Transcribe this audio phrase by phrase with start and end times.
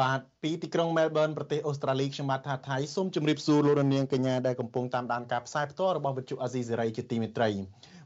[0.00, 7.50] បាទពីទីក្រុងមែលប៊នប្រទេសអូស្ត្រាលីខ្ញុំបាទថាថៃសូមជម្រាបសួរលោករនាងកញ្ញាដែលកំពុងតាមដានការផ្សាយផ្ទាល់របស់វិទ្យុអាស៊ីសេរីជាទីមេត្រី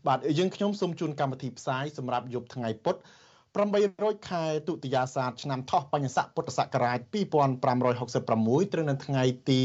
[0.07, 2.97] បាទយើងខ្ញុំសូមជូនកម្មវិធីផ្សាយសម្រាប់យប់ថ្ងៃពុធ
[3.63, 9.59] 800ខែទុតិយាសាទឆ្នាំថោះបញ្ញស័កពុទ្ធសករាជ2566ត្រូវនៅថ្ងៃទី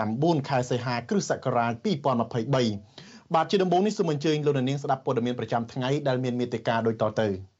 [0.00, 1.72] 9ខែសីហាគ្រិស្តសករាជ
[2.56, 7.51] 2023បាទជាដំបូងនេះសូមអញ្ជើញលោកនាងស្ដាប់ព័ត៌មានប្រចាំថ្ងៃដែលមានមេត្តាដូចតទៅ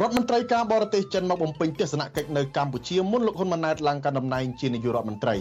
[0.00, 5.36] រដ្ឋមន្ត្រីការបរទេសចិនមកបំពេញទស្សនកិច្ចនៅកម្ពុជាមុនលោកហ៊ុនម៉ាណែតឡើងកាន់តំណែងជានាយករដ្ឋមន្ត្រី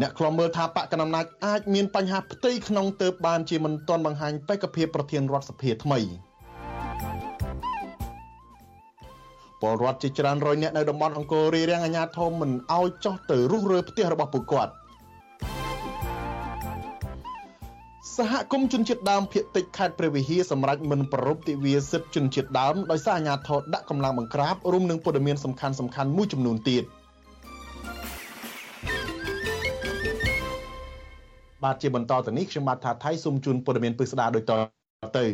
[0.00, 6.00] អ្នកខ្លំមើលថាបកកណ្ដាលអំណាចអាចមានបញ្ហាផ្ទៃក្នុងទៅបានជាមិនទាន់បង្ហាញបេក្ខភាពប្រធានរដ្ឋសភាថ្មី
[9.60, 14.72] ពលរដ្ឋជាច្រើនរយនាក់នៅតំបន់អង្គររារាំងអាជ្ញាធរមិនអោយចោះទៅរុះរើផ្ទះរបស់ពួកគាត់
[18.16, 26.84] សហគមន៍ជនជាតិដើមភៀកតិចខេត្តព្រះវិហារសម្រាប់មិនប្រពៃទិវាសិទ្ធិជនជាតិដើមដោយសារអាជ្ញាធរដាក់កម្លាំងបង្ក្រាបរួមនឹងព័ត៌មានសំខាន់ៗមួយចំនួនទៀត។
[31.64, 34.52] បាទជាបន្តទៅនេះខ្ញុំបាទថាថៃសូមជូនព័ត៌មានពិស្ដារដូចត
[35.18, 35.26] ទៅ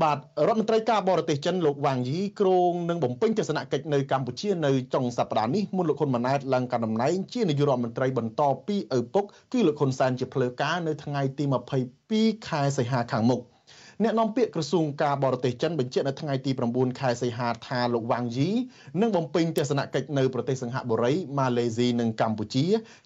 [0.00, 11.44] បាទរដ្ឋមន្ត្រីការបរទេសចិនលោកវ៉ាងយីគ្រងនឹងបំពេញទស្សនកិច្ចនៅកម្ពុជានៅចុងសប្តាហ៍នេះមុនលោកហ៊ុនម៉ាណែតឡើងកាន់តំណែងជានាយករដ្ឋមន្ត្រីបន្តពីឪពុកគឺលោកហ៊ុនសែនជាផ្លូវការនៅថ្ងៃទី
[11.94, 13.40] 22ខែសីហាខាងមុខ
[14.02, 18.48] អ្នកនាំពាក្យក្រសួងការបរទេសចិនបញ្ជាក់នៅថ្ងៃទី9ខែសីហាថាលោកវ៉ាងយី
[19.00, 22.64] នឹងបំពេញទស្សនកិច្ចនៅប្រទេសសិង្ហបុរីម៉ាឡេស៊ីនិងកម្ពុជា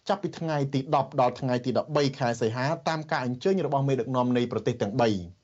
[0.08, 5.35] ចាប់ពីថ្ងៃទី10ដល់ថ្ងៃទី13ខែសីហាតាមការអញ្ជើញរបស់មេដឹកនាំនៃប្រទេសទាំង3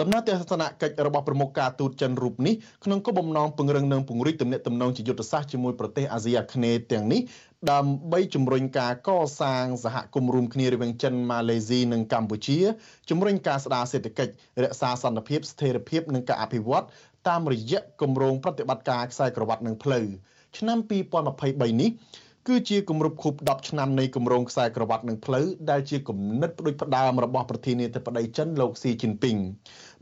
[0.00, 2.54] ដំណើរទស្សនកិច្ចរបស់ប្រមុខការទូតចិនរូបនេះ
[2.84, 7.20] ក្នុងគោលបំណងពង្រឹងនិងពង្រីកទំនាក់ទំនងជាយុទ្ធសាស្ត្រជាមួយប្រទេសអាស៊ីអាគ្នេយ៍ទាំងនេះ
[7.72, 9.10] ដើម្បីជំរុញការក
[9.40, 12.58] សាងសហគមន៍រួមគ្នារវាងចិនម៉ាឡេស៊ីនិងកម្ពុជា
[13.10, 14.32] ជំរុញការស្ដារសេដ្ឋកិច្ច
[14.62, 16.84] រក្សាសន្តិភាពស្ថិរភាពនិងការអភិវឌ្ឍ
[17.28, 20.06] តាមរយៈគម្រោងប្រតិបត្តិការខ្សែក្រវ៉ាត់និងផ្លូវ
[20.58, 20.78] ឆ្នាំ
[21.30, 21.90] 2023នេះ
[22.48, 29.36] គឺជាគម្រប់ខួប10ឆ្នាំនៃគម្រោងខ្សែក្រវ៉ាត់និងផ្លូវដែលជាគំនិតផ្ដួចផ្ដើមរបស់ប្រធានាធិបតីចិនលោកស៊ីជីនពីង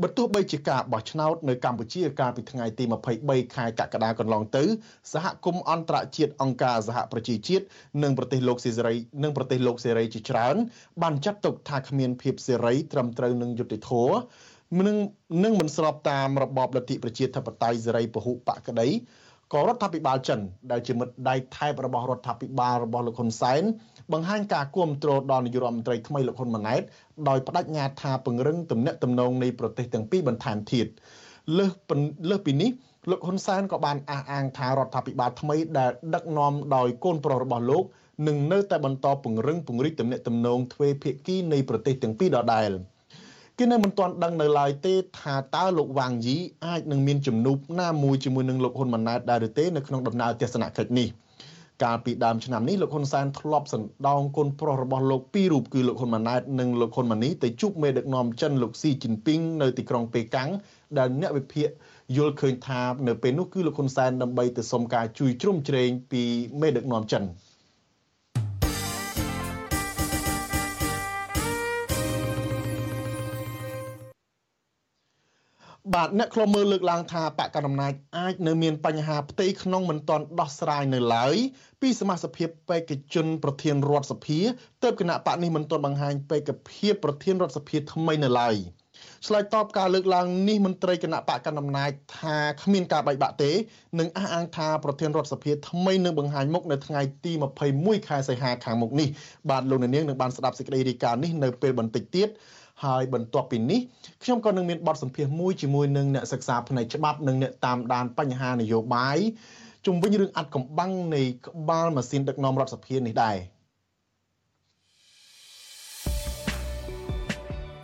[0.03, 2.85] បើទោះបីជាការបោះឆ្នោតនៅកម្ពុជាកាលពីថ្ងៃទី
[3.19, 4.65] 23ខែកក្កដាកន្លងទៅ
[5.13, 7.65] សហគមន៍អន្តរជាតិអង្គការសហប្រជាជាតិ
[8.03, 10.57] និងប្រទេសលោកសេរីនិងប្រទេសលោកសេរីជាច្រើន
[11.03, 14.17] បានចាត់ទុកថាគ្មានភាពសេរីត្រឹមត្រូវនឹងយុត្តិធម៌
[14.87, 14.97] នឹង
[15.45, 18.89] នឹងមិនស្របតាមរបបលទ្ធិប្រជាធិបតេយ្យសេរីពហុបកក្តី
[19.55, 20.41] ក៏រដ្ឋាភិបាលចិន
[20.71, 23.63] ដែលជាមិត្តដៃថែបរបស់រដ្ឋាភិបាលរបស់លោកហ៊ុនសែន
[24.13, 26.83] បង្ហាញការគាំទ្រដល់នាយករដ្ឋមន្ត្រីថ្មីលោកហ៊ុនម៉ាណែត
[27.29, 30.87] ដោយបដិញ្ញាថាពង្រឹងទំនាក់ទំនងនៃប្រទេសទាំងពីរបន្ថែមទៀត
[31.59, 31.73] លើស
[32.31, 32.71] លើសពីនេះ
[33.11, 37.85] លោកហ៊ុនសែនក៏បានអះអាងថារដ្ឋាភិបាលថ្មីដែលដឹកនាំដោយកូនប្រុសរបស់លោក
[38.29, 42.71] នឹងនៅតែបន្តពង្រឹងពង្រីកទំនាក់ទំនងទ្វេភាគីនៃប្រទេសទាំងពីរដដែល។
[43.61, 46.37] គេនៅមិនទាន់ដឹងនៅឡើយទេថាតើលោកវ៉ាងយី
[46.67, 51.09] អាចនឹងមានជំនួបណាមួយជាមួយនឹងលោកហ៊ុនម៉ាណែតដែរឬទេនៅក្នុងដំណើរទស្សនកិច្ចនេះ
[51.85, 60.49] កាលពីដើមឆ្នាំនេះលោកហ៊ុនសែនធ្លាប់សណ្ដោងគុណប្រុសរបស់លោកពីររូបគឺលោកហ៊ុនម៉ាណែតនិងលោកហ៊ុនម៉ាណីទៅជួបមេដឹកនាំចិនលោកស៊ីជីនពីងនៅទីក្រុងប៉េកាំង
[60.99, 61.69] ដែលអ្នកវិភាគ
[62.17, 66.23] យល់ឃើញថានៅពេលនោះគឺលោកហ៊ុនសែនដើម្បីទៅសុំការជួយជ្រោមជ្រែងពី
[66.61, 67.25] មេដឹកនាំចិន។
[75.97, 81.37] បាទអ្នកខ្លមើលលើកឡើងថាបកកណ្ដាលអំណាចអាចនៅមានបញ្ហាផ្ទៃក្នុងមិនទាន់ដោះស្រាយនៅឡើយ
[81.83, 84.41] ពីសមាជិកបេក្ខជនប្រធានរដ្ឋសភា
[84.83, 88.57] ទើបគណៈបកនេះមិនទាន់បង្ហាញបេក្ខភាពប្រធានរដ្ឋសភាថ្មីនៅឡើយ
[89.27, 93.51] ឆ្លើយតបការលើកឡើងនេះមន្ត្រីគណៈបកកណ្ដាលអំណាចថាគ្មានការបែកបាក់ទេ
[93.99, 97.33] និងអះអាងថាប្រធានរដ្ឋសភាថ្មីនឹងបង្ហាញមុខនៅថ្ងៃទី
[97.71, 99.09] 21ខែសីហាខាងមុខនេះ
[99.51, 102.29] បាទលោកនាងនឹងបានស្ដាប់សេចក្តីរាយការណ៍នេះនៅពេលបន្តិចទៀត
[102.85, 103.81] ហើយបន្ទាប់ពីនេះ
[104.23, 109.19] ខ្ញុំក៏នឹងមានបទសម្ភាសន៍មួយជាមួយនឹងអ្នកសិក្សាផ្នែកច្បាប់និងអ្នកតាមដានបញ្ហានយោបាយ
[109.87, 113.37] ជុំវិញរឿងអត្តកំបាំងនៃក្បាលម៉ាស៊ីនដឹកនាំរដ្ឋសភានេះដែរ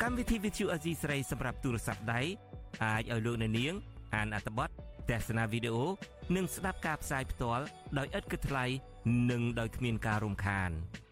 [0.03, 2.21] កម្មវិធី Vithu Azizi ស្រីសម្រាប់ទូរស័ព្ទដៃ
[2.85, 3.75] អាចឲ្យលោកអ្នកនាង
[4.15, 4.69] អានអត្ថបទ
[5.11, 5.85] ទស្សនាវីដេអូ
[6.37, 7.65] និងស្ដាប់ការផ្សាយផ្ទាល់
[7.99, 8.65] ដោយឥតគិតថ្លៃ
[9.31, 10.71] និងដោយគ្មានការរំខាន។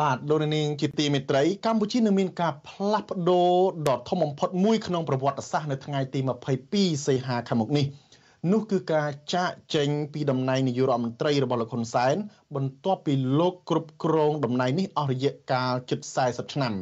[0.00, 3.54] បាទលោកនាងជាទីមេត្រីកម្ពុជានឹងមានការផ្លាស់ប្ដូរ
[3.88, 6.20] ដ៏ធំបំផុតមួយក្នុងប្រវត្តិសាស្ត្រនៅថ្ងៃទី
[6.64, 7.86] 22សីហាខាងមុខនេះ
[8.52, 12.16] នោះគឺការចាកចេញពីតំណែងនាយករដ្ឋមន្ត្រីរបស់លោកហ៊ុនសែន
[12.54, 16.74] បន្ទាប់ពីលោកគ្រប់គ្រងតំណែងនេះអស់រយៈកាលជិត40ឆ្នាំ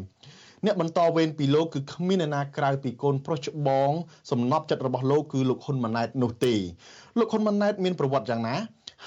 [0.65, 3.91] អ្នកបន្តវេនពីលោកគឺគ្មានអ្នកណាក្រៅពីកូនប្រុសច្បង
[4.31, 6.55] សំណប់ចិត្តរបស់លោកគឺលោកហ៊ុនម៉ាណែតនោះទេ
[7.19, 8.57] លោកហ៊ុនម៉ាណែតមានប្រវត្តិយ៉ាងណា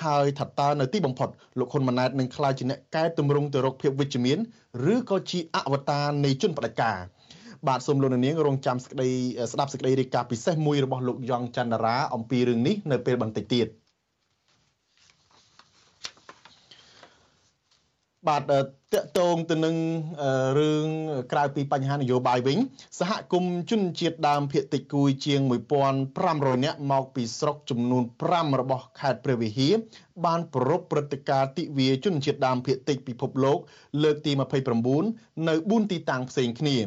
[0.04, 1.30] ហើយថាតើនៅទីបំផុត
[1.60, 4.38] លោកហ៊ុនម៉ាណែតនឹងក្លាយជាអ្នកកែតម្រង់ទៅរកភាពវិជ្ជមាន
[4.94, 6.98] ឬក៏ជាអវតារនៃជនបដិការ
[7.68, 9.10] បាទសូមលោកនាងរងចាំសេចក្តី
[9.52, 13.68] ស្ដាប់សេចក្តីរាយការណ៍ពិសេសមួយរបស់លោកយ៉ងច័ន្ទរាអំពីរឿងនេះនៅពេលបន្តិចទៀត។
[18.28, 18.54] បាទត
[18.94, 19.76] កតងទៅនឹង
[20.60, 20.88] រឿង
[21.32, 22.58] ក្រៅពីបញ្ហានយោបាយវិញ
[23.00, 25.40] សហគមន៍ជនជាតិដើមភាគតិចគួយជាង
[26.04, 29.74] 1500នាក់មកពីស្រុកចំនួន5របស់ខេត្តព្រះវិហារ
[30.26, 33.58] បានប្រពៃព្រឹត្តិការណ៍ទិវាជនជាតិដើមភាគតិចពិភពលោក
[34.04, 34.32] លើកទី
[34.90, 36.78] 29នៅ4ទីតាំងផ្សេងគ្នា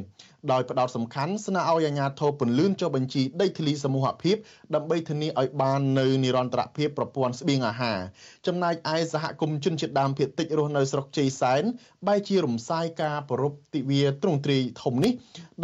[0.52, 4.36] ដោយផ្ដោតសំខាន់ស្នើឲ្យអាជ្ញាធរពន្លឿនចុះបញ្ជីដីធ្លីសមូហភាព
[4.74, 7.98] ដើម្បីធានាឲ្យបាននៅនិរន្តរភាពប្រព័ន្ធស្បៀងអាហារ
[8.46, 11.62] ចំណែកឯសហគមន៍ជនជាតិដើមភាគតិចរស់នៅស្រុកជ័យសែន
[12.06, 15.12] បែរជារំសាយការប្រពៃទិវាទ្រង់ទ្រាយធំនេះ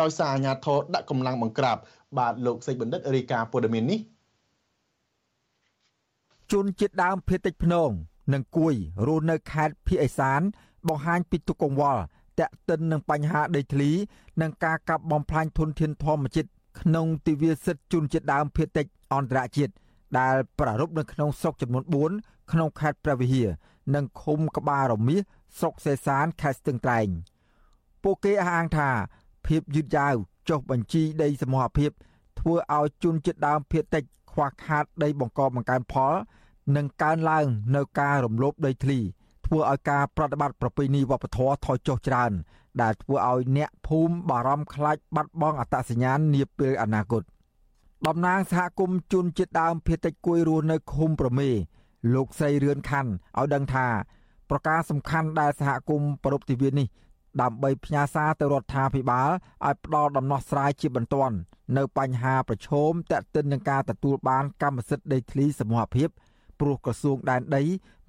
[0.00, 1.76] ដោយសារអាជ្ញាធរដាក់កម្លាំងបង្ក្រាប
[2.18, 4.00] បាទលោកសេចបណ្ឌិតរាយការណ៍ព័ត៌មាននេះ
[6.52, 7.90] ជនជាតិដើមភាគតិចភ្នង
[8.34, 8.74] និងគួយ
[9.06, 10.40] រស់នៅខេត្តភៀកអេសាន
[10.88, 12.02] បង្ហាញពីទុកកង្វល់
[12.40, 13.90] តាក់ទិននឹងបញ្ហាដីធ្លី
[14.40, 16.50] និងការកាប់បំផ្លាញធនធានធម្មជាតិ
[16.80, 19.72] ក្នុងទិវាសិទ្ធិជនជាតិដើមភាគតិចអន្តរជាតិ
[20.18, 23.48] ដែលប្រារព្ធនៅក្នុងស្រុកចំនួន4ក្នុងខេត្តព្រះវិហារ
[23.94, 25.20] និងឃុំក្បាលរមាស
[25.58, 27.08] ស្រុកសេសានខេត្តស្ទឹងត្រែង
[28.02, 28.90] ពួកគេអះអាងថា
[29.46, 30.14] ភាពយឺតយ៉ាវ
[30.48, 31.90] ចុះបញ្ជីដីសមូហភាព
[32.38, 36.14] ធ្វើឲ្យជនជាតិដើមភាគតិចខ្វះខាតដីបង្កបង្កើនផល
[36.76, 37.46] និងកើនឡើង
[37.76, 38.98] នៅការរំលោភដីធ្លី
[39.50, 42.32] ធ្វើឲ្យការប្រតិបត្តិប្រពៃណីវប្បធម៌ថយចុះច្រើន
[42.82, 47.22] ដែលធ្វើឲ្យអ្នកភូមិបារម្ភខ្លាចបាត់បង់អត្តសញ្ញាណនាពេលអនាគត
[48.06, 51.50] តំណាងសហគមន៍ជនជាតិដើមភាគតិចគួយរស់នៅឃុំប្រមេ
[52.14, 53.86] លោកស្រីរឿនខណ្ឌឲ្យដឹងថា
[54.50, 56.86] ប្រការសំខាន់ដែលសហគមន៍ប្រពៃទិវានេះ
[57.42, 59.30] ដើម្បីផ្ញើសារទៅរដ្ឋាភិបាល
[59.66, 61.36] ឲ្យផ្ដល់ដំណោះស្រាយជាបន្ទាន់
[61.76, 66.08] នៅបញ្ហាប្រឈមទាក់ទិននឹងការទទួលបានកម្មសិទ្ធិដីធ្លីសមូហភាព
[66.60, 67.62] ព្រោះក្រសួងដែនដី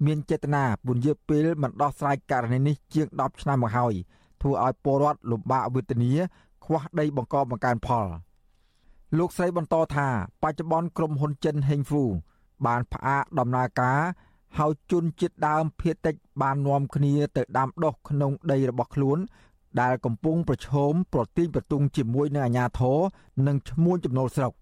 [0.06, 3.94] មានចេតនាពន្យាពេលមិនដោះស្រាយករណីនេះជាង10ឆ្នាំមកហើយ
[4.40, 6.12] ធ្វើឲ្យពលរដ្ឋលំបាកវេទនា
[6.64, 8.06] ខ្វះដីបង្កបង្កើនផល
[9.18, 10.08] លោកស្រីបន្តថា
[10.42, 12.04] បច្ចុប្បន្នក្រុមហ៊ុនចិនហេងហ្វូ
[12.66, 14.00] បានផ្អាកដំណើរការ
[14.58, 19.18] ហើយជនជាតិដើមភៀតតិចបាននាំគ្នាទៅដាំដុះក្នុងដីរបស់ខ្លួន
[19.80, 22.98] ដែលកំពុងប្រឈមប្រទីងប្រទង់ជាមួយនឹងអាជ្ញាធរ
[23.46, 24.52] និងឈ្មួញចំណូលស្រុក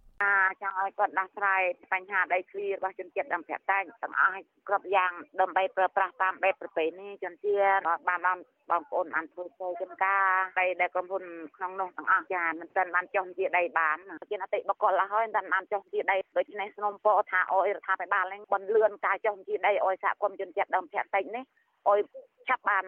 [0.61, 1.63] ចង់ឲ្យគាត់ដោះស្រាយ
[1.93, 8.39] បញ្ហាដីធ្លីរបស់ជនជាតិដើមភាគតិចទាំងអស់ឲ្យគ្រប់យ៉ាងដើម្បីប្រើប្រាស់តាមបែបប្រពៃណីជនជាតិបានបាន
[8.71, 10.25] បងប្អូនបានធ្វើធ្វើចំការ
[10.61, 11.25] ដីដែលក្រុមហ៊ុន
[11.57, 13.99] ក្នុងនោះទាំងអស់ចាមិនទាន់បានចុះជាដីបាន
[14.31, 21.45] ជាអតិបកលអស់ហើយមិនទាន់បានចុះជាដីដូច្នេះស្នំពរថាអយរដ្ឋាភិបាលនឹងបន្លឿនការចុះជាដីអយសហគមន៍ជនជាតិដើមភាគតិចនេះ
[21.89, 22.01] អយ
[22.49, 22.85] ឆាប់បាន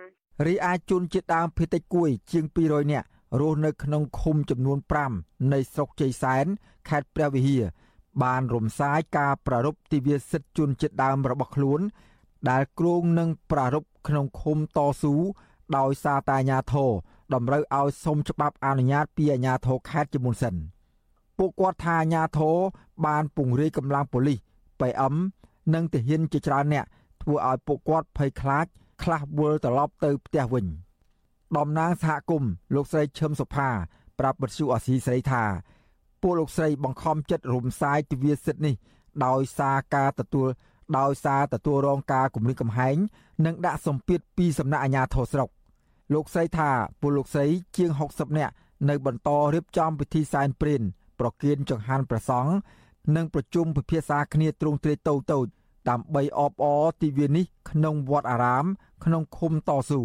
[0.46, 3.06] រីឯជនជាតិដើមភាគតិចគួយជាង200នាក់
[3.40, 4.78] រស់នៅក្នុងឃុំចំនួន
[5.14, 6.46] 5នៃស្រុកជ័យសែន
[6.88, 7.64] ខេត្តព្រះវិហារ
[8.22, 11.80] បានរំសាយការប្រារព្ធទិវាសិទ្ធិជនជាតិដើមរបស់ខ្លួន
[12.50, 15.14] ដែលគ្រោងនឹងប្រារព្ធក្នុងឃុំតស៊ូ
[15.78, 16.90] ដោយសារតែអាញាធរ
[17.34, 20.54] តម្រូវឲ្យសុំច្បាប់អនុញ្ញាតពីអាញាធរខេត្តជាមុនសិន
[21.38, 22.56] ពួកគាត់ថាអាញាធរ
[23.06, 24.38] បានពង្រាយកម្លាំងប៉ូលីស
[24.80, 25.14] PM
[25.74, 26.86] និងទាហានជាច្រើនអ្នក
[27.22, 28.66] ធ្វើឲ្យពួកគាត់ភ័យខ្លាច
[29.02, 30.66] ខ្លះវិលត្រឡប់ទៅផ្ទះវិញ
[31.56, 33.68] តំណាងសហគមន៍លោកស្រីឈឹមសុផា
[34.18, 35.44] ប្រាប់បទសុអសីស្រីថា
[36.22, 38.74] ពួកលោកស្រីបង្ខំចិត្តរំសាយទិវាសិទ្ធិនេះ
[39.26, 40.48] ដោយសារការទទួល
[40.98, 42.96] ដោយសារទទួលរងការគំរាមកំហែង
[43.46, 45.48] និងដាក់សម្ពាធពីសំណាក់អាជ្ញាធរស្រុក
[46.14, 48.54] លោកស្រីថាពលលោកស្រីជាង60នាក់
[48.88, 50.82] នៅបន្តរៀបចំពិធីសែនព្រេន
[51.20, 52.52] ប្រគៀនចង្ហាន់ព្រះសង្ឃ
[53.16, 55.46] និងប្រជុំពិភាក្សាគ្នាទ្រង់ទ្រាយតូចតូច
[55.90, 58.64] ដើម្បីអបអរទិវានេះក្នុងវត្តអារាម
[59.04, 60.02] ក្នុងឃុំតស៊ូ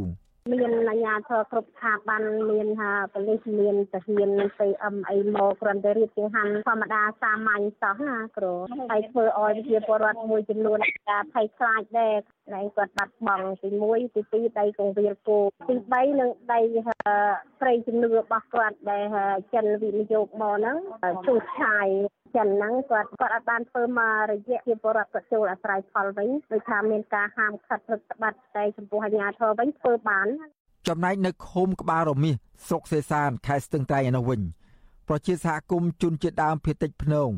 [0.54, 4.30] មានអាជ្ញាធរគ្រប់ស្ថាប័នមានថាប៉ូលីសមានទាហាន
[4.62, 8.54] ទៅអឹមអីមកគ្រាន់តែរៀបចង្ហាន់ធម្មតាសាមញ្ញសោះណាគ្រូ
[8.92, 12.16] ហើយធ្វើឲ្យប្រជាពលរដ្ឋមួយចំនួនការភ័យខ្លាចដែរ
[12.54, 15.40] តែគាត់បាត់បង់ទី1ទី2ដីកងវាលគោ
[15.70, 16.60] ទី3នឹងដី
[17.60, 19.06] ព្រៃជំនឿរបស់គាត់ដែល
[19.54, 20.78] ចិនវិនិយោគមកហ្នឹង
[21.26, 21.88] ជួសឆាយ
[22.38, 30.28] ចិនហ្នឹងគាត់គាត់អត់បានធ្វើមករយៈជាបរដ្ឋគាត់ចូលអាស្រ័យផលវិញដូចថាមានការហាមឃាត់រឹតបន្តឹងតែចំពោះអាជ្ញាធរវិញធ្វើបាន
[30.88, 32.36] ចំណែកនៅឃុំក្បាលរមាស
[32.68, 34.42] ស្រុកសេសានខេត្តស្ទឹងត្រែងឯនោះវិញ
[35.08, 37.30] ប្រជាសហគមន៍ជនជាតិដើមភាគតិចភ្នង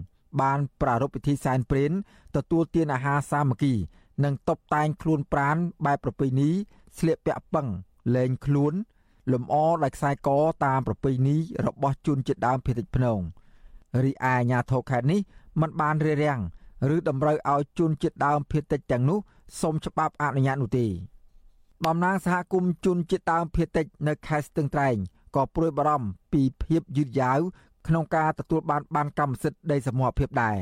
[0.41, 1.91] បានប្រារព្ធពិធីសែនព្រេន
[2.35, 3.73] ទទួលទានអាហារសាមគ្គី
[4.23, 6.49] និងតុបតែងខ្លួនប្រានបែបប្រពៃណី
[6.97, 7.67] ស្លៀកពាក់ប៉ឹង
[8.15, 8.73] លែងខ្លួន
[9.31, 10.29] លំអដោយខ្សែក
[10.65, 11.35] តាមប្រពៃណី
[11.67, 13.19] របស់ជនជាតិដើមភាគតិចភ្នង
[14.03, 15.19] រីឯអាជ្ញាធរខេត្តនេះ
[15.61, 16.41] មិនបានរារាំង
[16.95, 19.19] ឬតម្រូវឲ្យជនជាតិដើមភាគតិចទាំងនោះ
[19.61, 20.87] សុំច្បាប់អនុញ្ញាតនោះទេ
[21.85, 24.95] តំណាងសហគមន៍ជនជាតិដើមភាគតិចនៅខេត្តស្ទឹងត្រែង
[25.35, 27.39] ក៏ព្រួយបារម្ភពីភាពយឺតយ៉ាវ
[27.87, 30.57] ក្នុងការទទួលបានបានកម្មសិទ្ធិដីសមូហភាពដែរ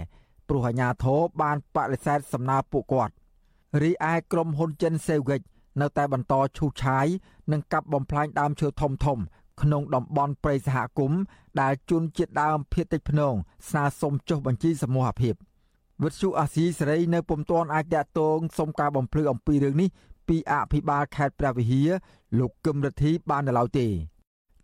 [0.47, 3.13] ព្រោះអាជ្ញាធរបានបដិសេធសំណើពួកគាត់
[3.81, 5.41] រីឯក្រុមហ៊ុនចិនសេវហ្គិច
[5.81, 7.07] នៅតែបន្តឈូសឆាយ
[7.51, 9.19] និងកាប់បំផ្លាញដើមឈើធំធំ
[9.61, 11.19] ក្នុងតំបន់ព្រៃសហគមន៍
[11.61, 13.33] ដែលជនជាតិដើមភាគតិចភ្នង
[13.69, 15.35] ស្នើសុំចុះបញ្ជីសមូហភាព
[16.03, 19.89] វិទ្យុអាស៊ីសេរីនៅពុំទាន់អាចតាក់ទងសុំការបំភ្លឺអំពីរឿងនេះ
[20.27, 21.89] ពីអភិបាលខេត្តព្រះវិហារ
[22.39, 23.87] លោកកឹមរិទ្ធីបាននៅឡើយទេ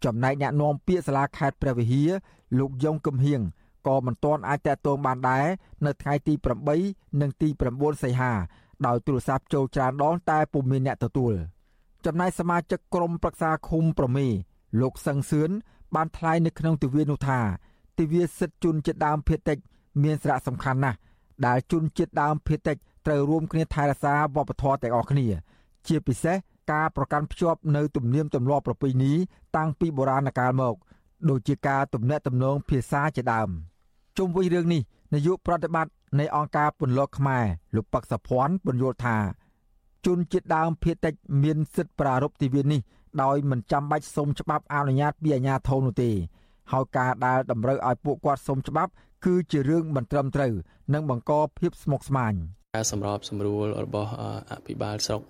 [0.03, 2.09] ចំណែកអ្នកនាំពាក្យសាលាខេត្តព្រះវិហារ
[2.59, 3.41] លោកយ៉ុងកឹមហៀង
[3.87, 5.45] ក៏មិនទាន់អាចតាក់ទងបានដែរ
[5.85, 6.33] នៅថ្ងៃទី
[6.77, 8.31] 8និងទី9សីហា
[8.85, 11.33] ដោយទូរស័ព្ទចូលច្រើនដងតែពុំមានអ្នកទទួល
[12.05, 14.27] ចំណែកសមាជិកក្រុមប្រឹក្សាឃុំប្រមេ
[14.81, 15.49] លោកសឹងសឿន
[15.95, 17.39] បានថ្លែងនៅក្នុងទិវានោះថា
[17.99, 19.57] ទិវាសិទ្ធិជនជាតិដើមភាគតិច
[20.03, 20.97] មានសារៈសំខាន់ណាស់
[21.45, 25.27] ដែលជនជាតិដើមភាគតិចត្រូវរួមគ្នាថែរក្សាវប្បធម៌ទាំងអស់គ្នា
[25.87, 26.37] ជាពិសេស
[26.71, 29.13] ការប្រកាន់ភ្ជាប់នៅទំនៀមទម្លាប់ប្រពៃណី
[29.55, 30.75] តាំងពីបុរាណកាលមក
[31.29, 33.49] ដូចជាការទំនាក់ទំនងភាសាជាដើម
[34.17, 34.81] ជុំវិញរឿងនេះ
[35.13, 39.17] នាយកប្រតិបត្តិនៃអង្គការពន្លកខ្មែរលោកប៉ាក់សភ័ណ្ឌបញ្យល់ថា
[40.05, 41.13] ជនជាតិដើមភាគតិច
[41.43, 42.81] មានសិទ្ធិប្រារព្ធទិវានេះ
[43.23, 46.11] ដោយមិនចាំបាច់សុំច្បាប់អនុញ្ញាតពីអាជ្ញាធរនោះទេ
[46.71, 48.91] ហើយការដែលតម្រូវឲ្យពួកគាត់សុំច្បាប់
[49.25, 50.53] គឺជារឿងមិនត្រឹមត្រូវ
[50.93, 52.33] និងបង្កភាពស្មុគស្មាញ
[52.75, 54.11] ការសម្របសម្រួលរបស់
[54.51, 55.21] អភិបាលស្រុក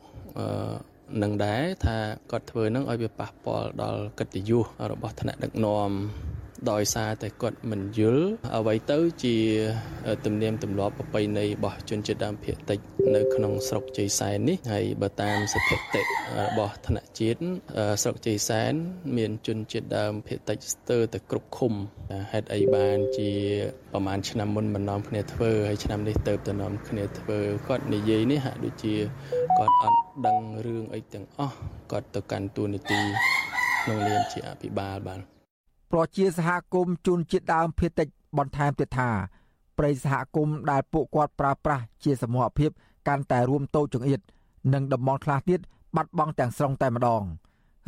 [1.23, 1.97] នឹងដែរថា
[2.31, 5.89] គាត់ធ្វើនឹងឲ្យវាប៉ះពាល់ដល់កិត្តិយសរបស់ថ្នាក់ដឹកនាំ
[6.71, 9.35] ដោយសារតែគាត់មិនយល់អ្វីទៅជា
[10.25, 12.79] ទំនៀមទម្លាប់ប្រពៃណីរបស់ជនជាតិដើមភាគតិច
[13.15, 16.01] នៅក្នុងស្រុកជ័យសែននេះហើយបើតាមស្ថិតិ
[16.39, 17.39] របស់ថ្នាក់ជាតិ
[18.01, 18.73] ស្រុកជ័យសែន
[19.17, 21.73] មានជនជាតិដើមភាគតិចស្ទើរតែគ្រប់ឃុំ
[22.31, 23.31] ហេតុអីបានជា
[23.91, 28.95] ប្រហែលឆ្នាំមុនមិននាំគ្នាធ្វើហើយឆ្នាំនេះទៅទៅនាំគ្នាធ្វើគាត់និយាយនេះហាក់ដូចជា
[29.57, 31.57] គាត់អត់ដឹងរឿងអីទាំងអស់
[31.91, 32.99] គាត់ទៅកាន់តួនាទី
[33.83, 35.32] ក្នុងនាមជាអភិបាលបាទ
[35.93, 38.07] ប្រជាសហគមន៍ជនជាតិដើមភាគតិច
[38.37, 39.09] បន្ថែមទៀតថា
[39.77, 42.71] ប្រិយសហគមន៍ដែលពួកគាត់ប្រើប្រាស់ជាសមូហភាព
[43.07, 44.19] កាន់តែរួមតូចចង្អៀត
[44.73, 45.59] និងតំបន់ខ្លះទៀត
[45.95, 47.23] បាត់បង់ទាំងស្រុងតែម្ដង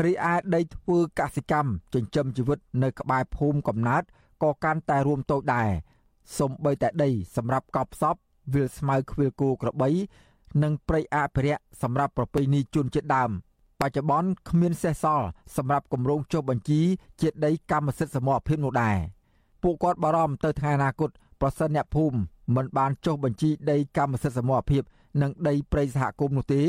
[0.05, 4.03] រីឯដីធ្វើកសិកម្មចិញ្ចឹមជីវិតនៅក្បែរភូមិកំណើត
[4.43, 5.69] ក៏កាន់តែរួមតូចដែរ
[6.39, 8.15] សំបីតែដីសម្រាប់កប់ផ្សព
[8.53, 9.89] វាលស្មៅខ្វៀលគោក្របី
[10.63, 13.31] និងព្រៃអភិរក្សសម្រាប់ប្រពៃណីជនជាតិដើម
[13.81, 16.81] បច្ចុប្បន្នគ្មានសេសសល់សម្រាប់គម្រោងចុះបញ្ជី
[17.21, 18.97] ជាដីកម្មសិទ្ធិសមរភាពនោះដែរ
[19.63, 21.09] ពួកគាត់បារម្ភទៅថ្ងៃអនាគត
[21.41, 22.17] ប្រសិនអ្នកភូមិ
[22.55, 24.83] មិនបានចុះបញ្ជីដីកម្មសិទ្ធិសមរភាព
[25.21, 26.63] និងដីព្រៃសហគមន៍នោះទេ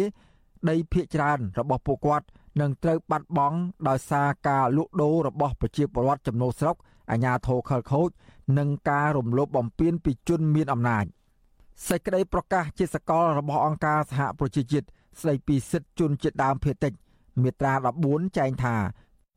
[0.71, 2.27] ដីភាគច្រើនរបស់ពួកគាត់
[2.61, 3.59] នឹងត្រូវបាត់បង់
[3.89, 6.77] ដោយសារការលក់ដូររបស់ប្រជាពលរដ្ឋចំណូលស្រុក
[7.11, 8.11] អាជ្ញាធរខលខូច
[8.59, 11.05] និងការរំលោភបំពានពីជនមានអំណាច
[11.89, 14.87] សេចក្តីប្រកាសជាសកលរបស់អង្គការសហប្រជាជាតិ
[15.21, 16.93] ស្ដីពីសិទ្ធិជនជាតិដើមភាគតិច
[17.43, 17.73] មាត្រា
[18.05, 18.77] 14ចែងថា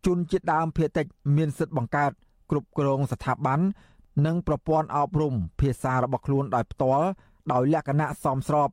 [0.06, 1.06] ជនជាតិដើមភាគតិច
[1.36, 2.12] មានសិទ្ធិបង្កើត
[2.50, 3.60] គ្រប់គ្រងស្ថាប័ន
[4.26, 7.08] និងប្រព័ន្ធអប់រំភាសារបស់ខ្លួនដោយផ្ទាល់
[7.52, 8.70] ដោយលក្ខណៈសមស្រប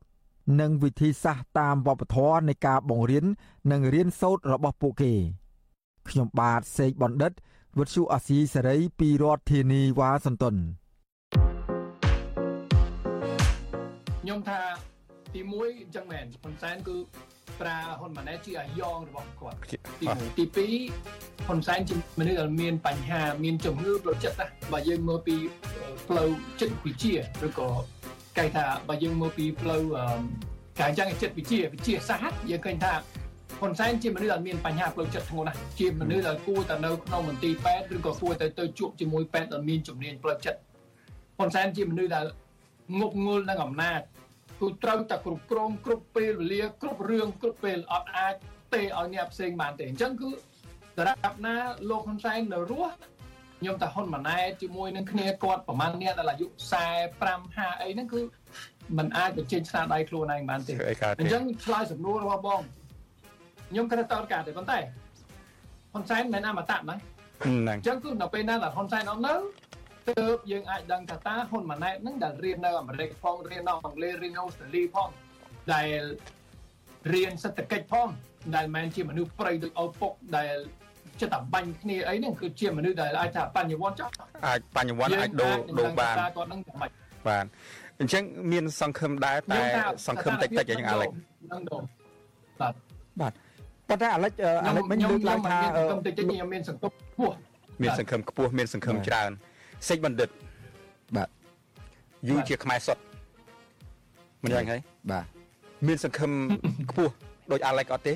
[0.61, 3.25] និងវិធីសាស្ត្រតាមវប្បធម៌នៃការបង្រៀន
[3.71, 5.13] និងរៀនសូត្ររបស់ពួកគេ
[6.09, 7.31] ខ្ញុំបាទសេកបណ្ឌិត
[7.77, 10.55] វុទ្ធុអាស៊ីសេរីពីរដ្ឋធានីវ៉ាស៊ីនតោន
[14.21, 14.86] ខ្ញុំថា
[15.37, 16.95] ទី1អញ្ចឹងមែនហ៊ុនសែនគឺ
[17.61, 19.57] ប្រើហ៊ុនម៉ាណែតជាអាយ៉ងរបស់គាត់
[20.01, 20.67] ទី1ទី
[20.97, 25.35] 2ហ៊ុនសែនជាមនុស្សដែលមានបញ្ហាមានជំងឺផ្លូវចិត្តណាបើយើងមើលពី
[26.07, 26.29] ផ្លូវ
[26.59, 27.15] ចិត្តវិទ្យា
[27.45, 27.69] ឬក៏
[28.37, 29.83] គេថាបើយើងមើលពីផ្លូវ
[30.81, 32.93] ការចាំងចិត្តវិទ្យាវិទ្យាសាស្ត្រយើងឃើញថា
[33.59, 40.59] ហ៊ុនសែនជាមនុស្សដែលមានបញ្ហាផ្លូវចិត្តធ្ងន់ណាស់ជាមនុស្សដែលគួរតែនៅក្នុងមន្ទីរពេទ្យឬក៏គួរតែទៅជួបជាមួយពេទ្យដែលមានជំនាញផ្លូវចិត្ត
[41.37, 42.25] ហ៊ុនសែនជាមនុស្សដែល
[42.99, 44.01] ងប់ងល់នឹងអំណាច
[44.61, 48.35] គឺត្រូវតែគ្រប់គ្រងគ្រប់ពេលវេលាគ្រប់រឿងគ្រប់ពេលអត់អាច
[48.73, 50.29] ទេឲ្យអ្នកផ្សេងបានទេអញ្ចឹងគឺ
[50.97, 51.55] ដរាបណា
[51.89, 52.93] លោកហ៊ុនសែននៅរស់
[53.59, 56.47] ខ្ញុំតាហ៊ុនម៉ាណែតជាមួយនឹងគ្នាគាត់ប្រហែលអ្នកដែលអាយុ
[57.05, 58.21] 45 50អីហ្នឹងគឺ
[58.97, 60.73] มันអាចបញ្ចេញស្នាដៃខ្លួនឯងបានទេ
[61.19, 62.61] អញ្ចឹងឆ្លើយសំណួររបស់បង
[63.69, 64.79] ខ្ញុំគិតតើការទេប៉ុន្តែ
[65.93, 66.99] ហ៊ុនសែនមិនអមតៈហ្នឹង
[67.45, 69.33] អញ្ចឹងគឺនៅពេលណាដែលហ៊ុនសែនអត់នៅ
[70.07, 75.09] ទើបយើងអាចដឹងថាតើហ៊ុនម៉ាណែតហ្នឹងដែលរៀននៅអាមេរិកផងរៀននៅអង់គ្លេសរៀននៅអូស្ត្រាលីផង
[75.73, 76.01] ដែល
[77.13, 78.07] រៀនសេដ្ឋកិច្ចផង
[78.55, 80.55] ដែលមិនជាមនុស្សប្រៃដូចឪពុកដែល
[81.21, 84.09] ចិត្តតែបាញ់គ្នាអីហ្នឹងគឺជាមនុស្សដែលអាចថាបញ្ញវន្តចោះ
[84.47, 86.89] អាចបញ្ញវន្តអាចដូរដូរបានគាត់នឹងមិន
[87.27, 87.45] បាន
[87.99, 89.59] អញ្ចឹងមានសង្ឃឹមដែរតែ
[90.07, 91.09] សង្ឃឹមតិចតិចយ៉ាងអាឡិច
[92.61, 92.73] បាទ
[93.21, 93.33] បាទ
[93.89, 94.31] ប៉ុន្តែអាឡិច
[94.67, 97.35] អាឡិចមិញលើកឡើងថាសង្ឃឹមតិចតិចខ្ញុំមានសង្ឃឹមខ្ពស់
[97.81, 99.31] មានសង្ឃឹមខ្ពស់មានសង្ឃឹមច្រើន
[99.87, 100.29] សេចបណ្ឌិត
[101.15, 101.29] បាទ
[102.27, 103.01] យូរជាខ្មែរសុទ្ធ
[104.43, 104.81] មិនយ៉ាងហើយ
[105.11, 105.25] បាទ
[105.87, 106.31] មានសង្ឃឹម
[106.89, 107.13] ខ្ពស់
[107.51, 108.13] ដោយអាឡិចអត់ទេ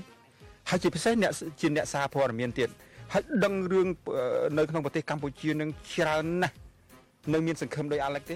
[0.69, 2.69] ហើយជាពិសេសអ្នកជាអ្នកសារព័ត៌មានទៀត
[3.13, 3.87] ហើយដឹងរឿង
[4.57, 6.55] នៅក្នុងប្រទេសកម្ពុជានឹងច្រើនណាស់
[7.33, 8.35] នៅមានសង្ឃឹមដោយអាឡិចទេ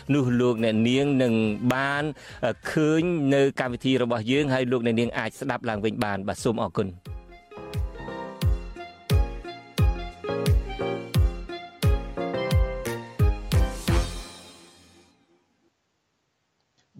[0.13, 1.33] នោះលោកអ្នកនាងនឹង
[1.73, 2.03] បាន
[2.71, 3.01] ឃើញ
[3.33, 6.89] នៅកម្មវិធីរបស់យើងហើយលោកអ្នកនាងអាចស្ដាប់ឡើងវិញបានបាទសូមអរគុណ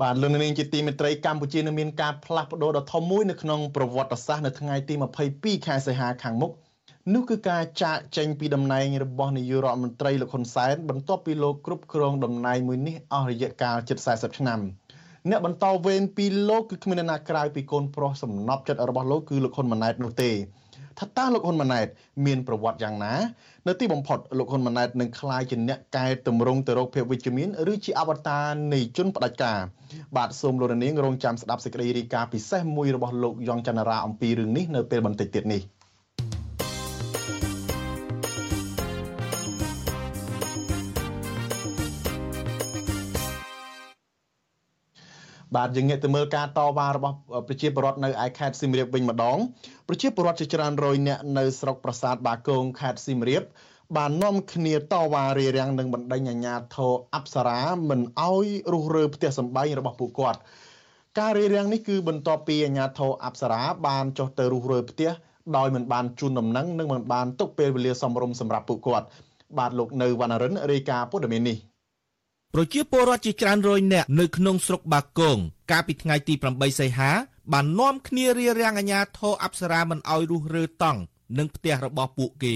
[0.01, 4.93] បាទលោកនាងជាទីមេត្រីកម្ពុជានឹងមានការផ្លាស់ប្ដូរដ៏ធំមួយនៅក្នុងប្រវត្តិសាស្ត្រនៅថ្ងៃទី
[5.29, 6.51] 22ខែសីហាខាងមុខ
[7.09, 14.59] នោះគឺការចាកចេញពីតំណែងរបស់នាយករដ្ឋមន្ត្រីលោកហ៊ុនសែនបន្ទាប់ពីលោកគ្រប់គ្រងតំណែងមួយនេះអស់រយៈកាលជិត40ឆ្នាំ
[15.29, 20.31] អ្នកបន្តវេនពីលោកគឺគ្មានអ្នកណាក្រៅពីកូនប្រុសសំណប់ចិត្តរបស់លោកគឺលោកហ៊ុនម៉ាណែតនោះទេ
[20.99, 21.87] ថាតើលោកហ៊ុនម៉ាណែត
[22.25, 23.13] មានប្រវត្តិយ៉ាងណា
[23.67, 29.59] នៅទីបំផុតលោកហ៊ុនម៉ាណែតនឹងក្លាយជាអ្នកកែតម្រង់ទៅរកភាពវិជ្ជមានឬជាអវតារនៃជនផ្ដាច់ការ
[30.15, 35.63] បាទសូមលោកនាងរងចាំស្ដាប់សេចក្តីរាយការណ៍ពិសេសមួយរបស់លោកយ៉ងច័ន្ទរាអំពីរឿងនេះនៅពេលបន្តិចទៀតនេះ។
[45.55, 47.15] បាទយើងងាកទៅមើលការតវ៉ារបស់
[47.47, 49.37] ប្រជាពលរដ្ឋនៅឯខេត្តសៀមរាបវិញម្ដង
[49.87, 53.43] ប្រជាពលរដ្ឋជាច្រើនរយនាក់នៅស្រុកប្រាសាទបាគងខេត្តសៀមរាប
[53.97, 57.59] បាននាំគ្នាតវ៉ារារាំងនឹងបណ្ដេញអាជ្ញាធរអប្សរា
[57.89, 60.39] មិនអោយរុះរើផ្ទះសម្បែងរបស់ពួកគាត់
[61.19, 65.09] ការរារាំងនេះគឺបន្ទាប់ពីអាជ្ញាធរអប្សរាបានចុះទៅរុះរើផ្ទះ
[65.57, 69.07] ដោយមិនបានជូនដំណឹងនិងមិនបានទុកពេលវេលាសមរម្យសម្រាប់ពួកគាត់
[69.57, 71.57] បាទលោកនៅវណ្ណរិនរាយការណ៍ព័ត៌មាននេះ
[72.55, 75.37] ប្រជាពលរដ្ឋជាច្រើនរយនាក់នៅក្នុងស្រុកបាគង
[75.71, 77.11] កាលពីថ្ងៃទី8សីហា
[77.53, 80.99] បាននាំគ្នារៀបរៀងអាញាធរអប្សរាមិនអោយរុះរើតង់
[81.37, 82.55] នឹងផ្ទះរបស់ពួកគេ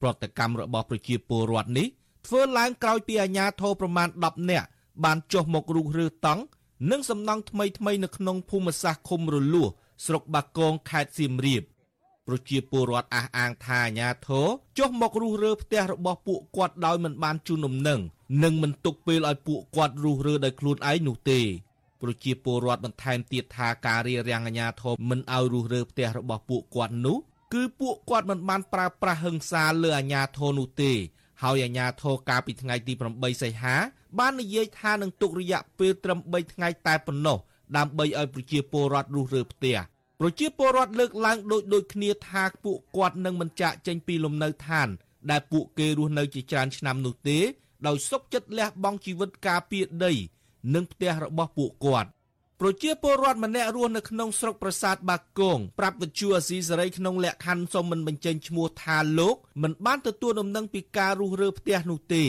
[0.00, 1.86] ប្រតិកម្មរបស់ប្រជាពលរដ្ឋនេះ
[2.26, 4.68] ធ្វើឡើងក្រោយពីអាញាធរប្រមាណ10នាក់
[5.04, 6.42] បានចុះមករុះរើតង់
[6.90, 9.68] និងសំណង់ថ្មីថ្មីនៅក្នុងភូមិសាស្ត្រឃុំរលួស
[10.06, 11.62] ស្រុកបាគងខេត្តសៀមរាប
[12.26, 14.46] ប្រជាពលរដ្ឋអះអាងថាអាញាធរ
[14.78, 18.00] ចុះមករុះរើផ្ទះរបស់ពួកគាត់ដោយមិនបានជូនដំណឹង
[18.42, 21.40] និងមិនទុកពេលឲ្យពួកគាត់រុះរើដោយខ្លួនឯងនោះទេ
[22.02, 27.18] ប្រជាពលរដ្ឋបន្ថែមទៀតថាការរៀបរៀងអាញាធរមិនឲ្យរុះរើផ្ទះរបស់ពួកគាត់នោះ
[27.54, 30.92] គឺពួកគាត់មិនបានប្រើប្រាស់ហិង្សាលើអាញាធរនោះទេ
[31.42, 33.76] ហើយអាញាធរកាលពីថ្ងៃទី8សីហា
[34.18, 37.38] បាននិយាយថានឹងទុករយៈពេលត្រឹម3ថ្ងៃតែប៉ុណ្ណោះ
[37.76, 39.76] ដើម្បីឲ្យប្រជាពលរដ្ឋរស់រើផ្ទះ
[40.20, 44.88] ប្រជាពលរដ្ឋលើកឡើងដូចដូចគ្នាថាពួកគាត់នឹងមិនចាក់ចេញពីលំនៅឋាន
[45.30, 47.38] ដែលពួកគេរស់នៅជាច្រើនឆ្នាំនោះទេ
[47.86, 50.12] ដោយសុកចិត្តលះបង់ជីវិតការពារដី
[50.74, 52.08] និងផ្ទះរបស់ពួកគាត់
[52.60, 62.24] ប្រជាពលរដ្ឋម្នាក់រស់នៅក្នុងស្រុកប្រាសាទបាគងប្រាប់វិទ្យុអាស៊ីសេរីក្នុងលក្ខខណ្ឌសុំមិនបញ្ចេញឈ្មោះថាលោកមិនបានទទួលដំណឹងពីការរុះរើផ្ទះនោះទេ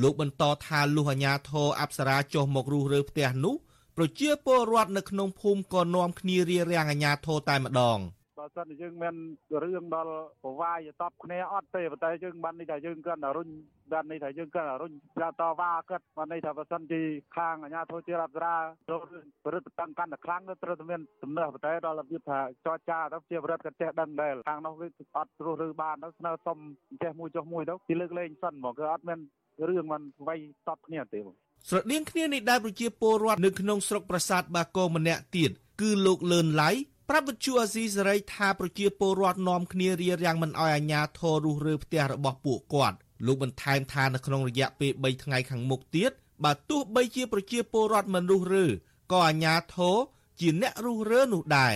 [0.00, 3.54] លោកបន្តថាលុះអាញាធរអប្សរាចុះមករុះរើផ្ទះនោះ
[3.96, 9.14] ប្រជាពលរដ្ឋនៅក្នុងភូមិក៏នាំគ្នារៀបរៀងអាញាធរតែម្ដងបបើសិនជាយើងមាន
[9.62, 13.48] រឿងដល់ប្រវាយតបគ្នាអត់ទេប៉ុន្តែយើងបាននេះថាយើងគាត់រុញ
[13.92, 17.00] បាននេះថាយើងគាត់រុញចាតវ៉ាគាត់បាននេះថាបើសិនជា
[17.36, 18.56] ខាងអាជ្ញាធរជារដ្ឋរា
[18.90, 19.00] ចូល
[19.44, 26.58] ប្រតិបត្តិកាន់តែខ្លាំងទៅត្រូវតែមានទំនាស់ប៉ុន្តែដល់របៀបថាចរចាទៅជារដ្ឋគាត់ចេះដឹងដែរខាងនោះគឺអត់រស់ឬបានទៅស្នើសុំ
[27.02, 29.20] ចេះមួយចុះមួយទៅគេលើកលែងសិនមកគឺអត់មាន
[29.68, 30.38] រឿងมันវាយ
[30.68, 31.34] តបគ្នាទេបង
[31.68, 36.70] ស្រដៀងគ្នានេះដែរប្រជាពលរដ្ឋនៅក្នុងស្រុកប្រាសាទបាគងម្នាក់ទៀតគឺលោកលឿនឡៃ
[37.08, 46.10] ប្រាប់វិទ្យុអាស៊ីសេរីថាប្រជាពលរដ្ឋនាំគ្នារៀបរៀងមិនអោយអាជ្ញាធររុះរើផ្ទះរបស់ពួកគាត់លោកបន្ថែមថានៅក្នុងរយៈពេល3ថ្ងៃខាងមុខទៀត
[46.44, 48.66] បើទោះបីជាប្រជាពលរដ្ឋមិនរុះរើ
[49.12, 49.96] ក៏អាជ្ញាធរ
[50.40, 51.74] ជាអ្នករុះរើនោះដែរ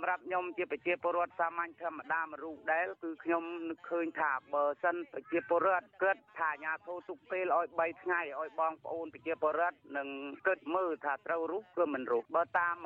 [0.00, 10.08] សម្រាប់ខ្ញុំជាប្រជាពលរដ្ឋសាមញ្ញធម្មតាមួយរូបដែលគឺខ្ញុំនឹកឃើញថាបើសិនប្រជាពលរដ្ឋគិតថាអាញាធិបតេយ្យទុកពេលឲ្យ3ថ្ងៃឲ្យបងប្អូនប្រជាពលរដ្ឋនឹង
[10.46, 12.76] គិតមើលថាត្រូវរុះគឺមិនរុះបើតាម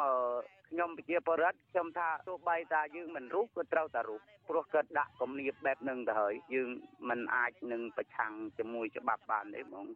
[0.70, 6.68] ខ្ញុំប្រជាពលរដ្ឋខ្ញុំថាទោះបីតាយើងមិនរុះក៏ត្រូវតែរុះព្រោះគាត់ដាក់គំនាបបែបហ្នឹងទៅហើយយើង
[7.08, 9.86] មិនអាចនឹងប្រឆាំងជាមួយច្បាប់បានទេហ្មង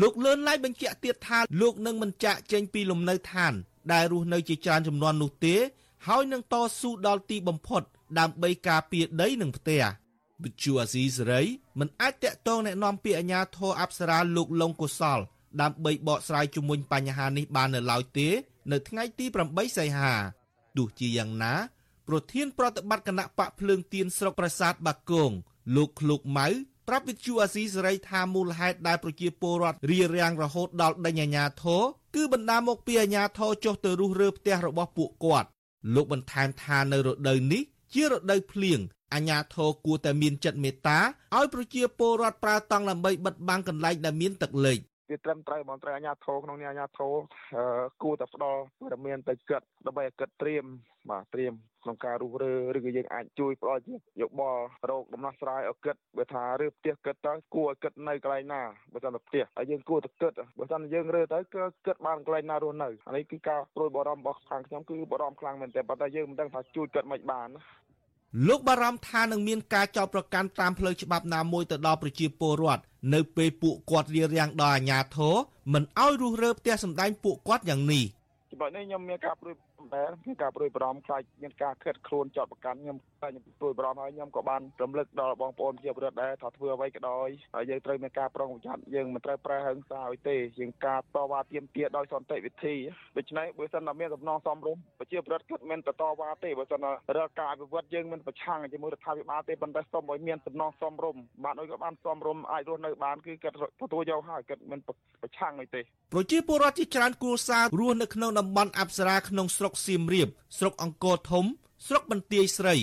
[0.00, 3.52] លោកលឿនឡៃបញ្ជាក់ទៀតថាលោកនឹងមិនចាក់ចេញពីលំនៅឋាន
[3.92, 5.56] ដែលរស់នៅជាច្រើនចំនួននោះទេ
[6.07, 7.83] ហើយនឹងតស៊ូដល់ទីបំផុត
[8.19, 9.83] ដើម្បីការពារដីនិងផ្ទះ
[10.43, 11.41] វិទ្យុអាស៊ីសេរី
[11.79, 15.19] មិនអាចតាក់ទងแนะនាំពាក្យអាជ្ញាធរអប្សរាលោកលងកុសល
[15.61, 18.29] ដើម្បីបកស្រាយជំវិញបញ្ហានេះបាននៅឡើយទេ
[18.71, 20.13] នៅថ្ងៃទី8សីហា
[20.77, 21.53] ទោះជាយ៉ាងណា
[22.07, 25.31] ប្រធានប្រតិបត្តិគណៈបកភ្លើងទៀនស្រុកប្រាសាទបាគង
[25.75, 26.47] លោកឃ្លោកម៉ៅ
[26.87, 31.83] ប្រាប់វិទ្យុអាស៊ីសេរីថាមូលហេតុដែលប្រជាពលរដ្ឋរៀបរៀងរហូតដល់ដេញអាញាធរ
[32.15, 35.49] គឺបណ្ដាមកពីអាញាធរចុះទៅរុះរើផ្ទះរបស់ពួកគាត់
[35.94, 37.62] លោកបន្ថែមថានៅរដូវនេះ
[37.94, 38.80] ជារដូវភ្លៀង
[39.14, 40.98] អាញាធរគួរតែមានចិត្តមេត្តា
[41.36, 44.78] ឲ្យប្រជាពលរដ្ឋប្រើតង់ដើម្បីបិទបាំងកន្លែងដែលមានទឹកលិច
[45.10, 47.12] វាត្រឹមត្រូវបងត្រូវអាញាធរក្នុងនេះអាញាធរ
[48.02, 50.64] គួរតែផ្ដល់ព័ត៌មានទៅគិតដើម្បីឲ្យគិតត្រៀម
[51.10, 67.79] បាទត្រៀមក្នុងការរុះរើឬក៏យើងអាចជួយផ្ដល់ជាយោបល់រោគដំណោះស្រាយឲ្យគិតបើថារើផ្ទះគិតទៅគួរឲ្យគិតនៅកន្លែងណាបើសិនតែផ្ទះហើយយើងគួរតែគិតបើសិនយើងរើទៅគឺគិតបានកន្លែងណារស់នៅអានេះគឺការព្រួយបារម្ភរបស់ខាងខ្ញុំគឺបារម្ភខ្លាំងមែនទែនប៉ុន្តែយើងមិនដឹងថាជួយគិតមិនបានណា
[68.48, 72.82] លោកបារម្ភថានឹងមានការចោទប្រកាន់តាមផ្លូវច្បាប់ណាមួយទៅដល់ប្រជាពលរដ្ឋ
[73.14, 75.34] នៅពេលពួកគាត់រៀបរៀងដល់អាជ្ញាធរ
[75.72, 78.04] មិនអោយរុះរើផ្ទះសម្ដែងពួកគាត់យ៉ាងនេះ
[78.52, 79.54] ច្បាប់នេះខ្ញុំមានការព្រួយ
[79.92, 92.74] បែរមានការព្រួយបារម្ភខ្លាចមានការខិតខ្លួនចោតប្រកាន់ខ្ញុំ ខ្ញុំព្រួយបារម្ភហើយខ្ញុំក៏បានរំលឹកដល់បងប្អូនជាពលរដ្ឋដែរថាធ្វើអ្វីក៏ដោយហើយយើងត្រូវមានការប្រុងប្រយ័ត្នយើងមិនត្រូវប្រើហិង្សាឲ្យទេយើងការតវ៉ាទាមទារដោយសន្តិវិធី
[93.16, 96.84] ដូច្នេះបើសិនតែមានសំណងសំរុំប្រជាពលរដ្ឋគាត់មិនតតវ៉ាទេបើសិន
[97.16, 104.80] រាល់ការអភិវឌ្ឍយើងមិនប្រឆាំងជាមួយរដ្ឋាភិបាលទេប៉ុន្តែសូមឲ្យមានសំណងសំរុំបានឲ្យគាត់បានសំរុំអាចរស់នៅបានគឺគាត់ទទួលយកហើយគាត់មិន
[105.22, 105.80] ប្រឆាំងអីទេ
[106.12, 110.28] ប្រជាពលរដ្ឋជាច្រើនគូសាររស់នៅក្នុងតំបន់អប្សរាក្នុងស្រុកសៀមរាប
[110.58, 111.44] ស្រុកអង្គរធំ
[111.86, 112.76] ស្រុកបន្ទាយស្រី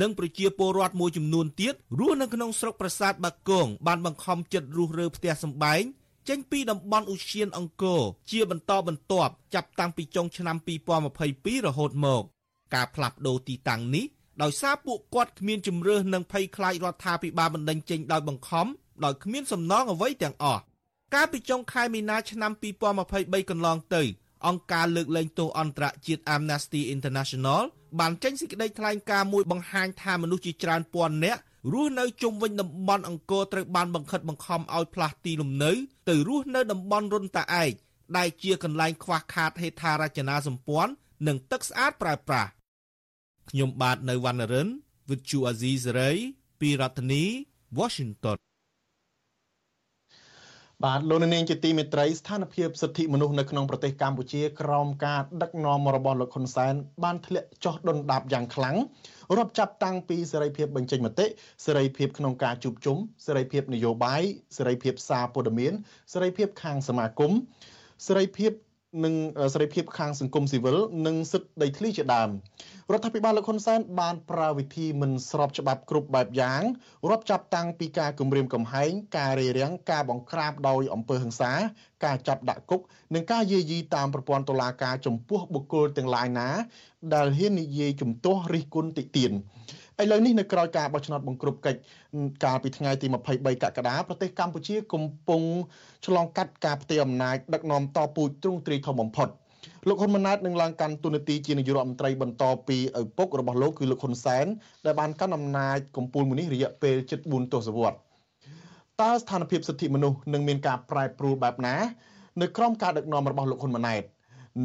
[0.00, 5.82] និងប្រជាពលរដ្ឋមួយចំនួនទៀតរស់នៅក្នុងស្រុកប្រាសាទបាគងបានបង្ខំចិត្តរុះរើផ្ទះសម្បែង
[6.28, 8.00] ចេញពីតំបន់ឧស្សាហអង្គរ
[8.30, 10.56] ជាបន្តបន្ទាប់ចាប់តាំងពីចុងឆ្នាំ
[11.10, 12.22] 2022រហូតមក
[12.74, 14.06] ការផ្លាស់ប្ដូរទីតាំងនេះ
[14.42, 18.66] ដោយសារពួកគាត់គ្មានជំរឿសនិងភ័យខ្លាចរដ្ឋាភិបាលបណ្តេញចេញដោយបង្ខំ
[19.04, 20.62] ដោយគ្មានសំណងអ្វីទាំងអស់
[21.14, 22.52] កាលពីចុងខែមីនាឆ្នាំ
[23.00, 24.02] 2023កន្លងទៅ
[24.46, 27.62] អង្គការលើកលែងទោសអន្តរជាតិ Amnesty International
[27.98, 31.40] បានចេញសេចក្តីថ្លែងការណ៍មួយបង្ហាញថាមនុស្សជាច្រើនពាន់នាក់
[31.72, 35.72] រស់នៅជុំវិញតំបន់អង្គរត្រូវបានបង្ខិតបង្ខំឲ្យផ្លាស់ទីលំនៅ
[36.08, 37.72] ទៅរស់នៅតំបន់រុនតាឯក
[38.16, 40.92] ដែលជាកន្លែងខ្វះខាតហេដ្ឋារចនាសម្ព័ន្ធ
[41.26, 42.50] និងទឹកស្អាតប្រើប្រាស់
[43.50, 44.68] ខ្ញុំបាទនៅវណ្ណរិន
[45.08, 46.16] With Chu Azizi Saray
[46.60, 47.24] ពីរដ្ឋធានី
[47.78, 48.38] Washington
[50.86, 58.76] បាទលោកនាងជាទីមេត្រីស្ថានភាពសិទ្ធិមនុស្សនៅក្នុងប្រទេសកម្ពុជាក្រោមការដឹកនាំរបស់លោកហ៊ុនសែនបានធ្លាក់ចុះដុនដាបយ៉ាងខ្លាំង
[59.36, 61.26] រាប់ចាប់តាំងពីសេរីភាពបញ្ចេញមតិ
[61.64, 64.22] សេរីភាពក្នុងការជួបជុំសេរីភាពនយោបាយ
[64.56, 65.72] សេរីភាពសារព័ត៌មាន
[66.12, 67.32] សេរីភាពខាងសមាគម
[68.06, 68.52] សេរីភាព
[69.04, 69.14] និង
[69.54, 72.30] សេរីភាពខាងសង្គមស៊ីវិលនិងសិទ្ធិដីធ្លីជាដើម
[72.92, 76.62] រដ្ឋាភិបាលលោកហ៊ុនសែនបានប្រើវិធីមិនស្របច្បាប់គ្រប់បែបយ៉ាង
[77.10, 81.52] រាប់ចាប់តាំងពីការគម្រាមកំហែងការរារាំងការបង្ក្រាបដោយអំពើហិង្សា
[82.04, 82.80] ការចាប់ដាក់គុក
[83.14, 86.48] និងការយាយីតាមប្រព័ន្ធតុលាការចំពោះបុគ្គលទាំងឡាយណា
[87.14, 89.32] ដែលហ៊ាននិយាយជំទាស់រិះគន់តិទៀន
[90.02, 91.80] ឥឡូវនេះនៅក្រោយការបោះឆ្នោតបង្ក្រប់កិច្ច
[92.44, 95.42] កាលពីថ្ងៃទី23កក្កដាប្រទេសកម្ពុជាកំពុង
[96.06, 99.28] ឆ្លងកាត់ការផ្ទេរអំណាចដឹកនាំតពូជទ្រង់ទ្រីធំបំផុត
[99.88, 104.46] លោកហ៊ុនម៉ាណែតនឹងឡើងកាន់តួនាទីជានាយករដ្ឋមន្ត្រីបន្តពីឪពុករបស់លោកគឺលោកហ៊ុនសែន
[104.86, 108.00] ដែលបានកាន់អំណាចកម្ពុជាមួយនេះរយៈពេល74ទសវត្សរ៍
[109.00, 111.76] តើស្ថានភាពសិទ្ធិមនុស្សនឹងមានការប្រែប្រួលបែបណា
[112.40, 114.02] នៅក្រោមការដឹកនាំរបស់លោកហ៊ុនម៉ាណែត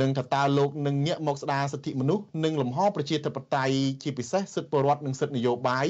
[0.02, 5.88] និងថាតើលោកនឹងងាកមកស្ដារសិទ្ធិមនុស្សនិងលំហប្រជាធិបតេយ្យជាពិសេសសិទ្ធិពលរដ្ឋនិងសិទ្ធិនយោបាយ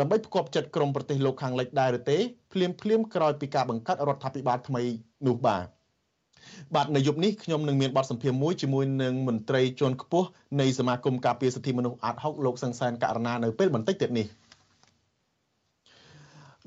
[0.00, 2.18] ដើម្បីផ្គប់ចិត្តក្រមប្រទេសលោកខាងលិចដែរឬទេ
[2.52, 4.82] ភ្លាមភ្លាមក្រោយពីការបង្កើតរដ្ឋាភិបាលថ្មី
[5.26, 5.66] នោះបាទ
[6.74, 10.28] បាទនៅយប់នេះខ្ញុំនឹងមានបទសម្ភាសន៍មួយជាមួយនឹងមន្ត្រីជាន់ខ្ពស់
[10.60, 14.26] នៃសមាគមការពារសិទ្ធិមនុស្សអាត់ហុកលោកសង្សានករណានៅពេលបន្តិចទៀតនេះ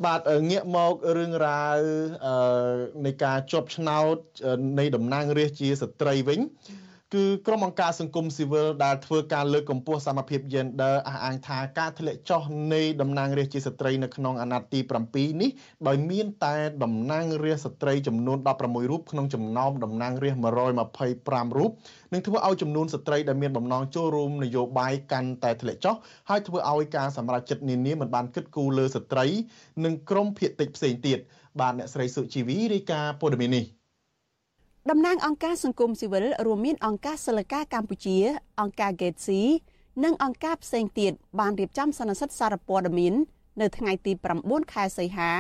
[0.06, 1.78] បាទងាកមករឿងរ៉ាវ
[3.06, 4.16] នៃការជាប់ឆ្នោត
[4.80, 6.40] នៃតំណាងរាស្ត្រជាស្ត្រីវិញ
[7.16, 12.42] គឺក្រុមអង្គការសង្គមស៊ីវិលដែលធ្វើការលើកកម្ពស់សមភាព gender អះអាងថាការធ្លាក់ចុះ
[12.74, 14.80] នៃតំណាងរាស្ត្រជាស្ត្រីនៅក្នុងអាណត្តិទី
[15.12, 15.50] 7នេះ
[15.88, 20.60] ដោយមានតែតំណាងរាស្ត្រស្ត្រីចំនួន16រូបក្នុងចំណោមតំណាងរាស្ត្រ
[21.52, 21.72] 125រូប
[22.14, 25.96] នឹងធ្វើឲ្យចំនួនស្ត្រីដែលមានបំណងចូលរួមនយោបាយកាន់តែធ្លាក់ចុះ
[26.30, 29.26] ហើយធ្វើឲ្យការសម្រេចចិត្តនានាមិនបានគិតគូរលើស្ត្រី
[29.86, 31.20] និងក្រុមភាគតិចផ្សេងទៀត
[31.60, 33.81] បាទអ្នកស្រីសុជីវីរាយការណ៍ព័ត៌មាននេះ
[34.90, 38.18] តំណាងអង្គការសង្គមស៊ីវិលរួមមានអង្គការសិលកាកម្ពុជា
[38.62, 39.42] អង្គការ Gatesi
[40.04, 43.14] និងអង្គការផ្សេងទៀតបានរៀបចំសន្និសីទសារព័ត៌មាន
[43.62, 44.12] នៅថ្ងៃទី
[44.44, 45.32] 9ខែសីហា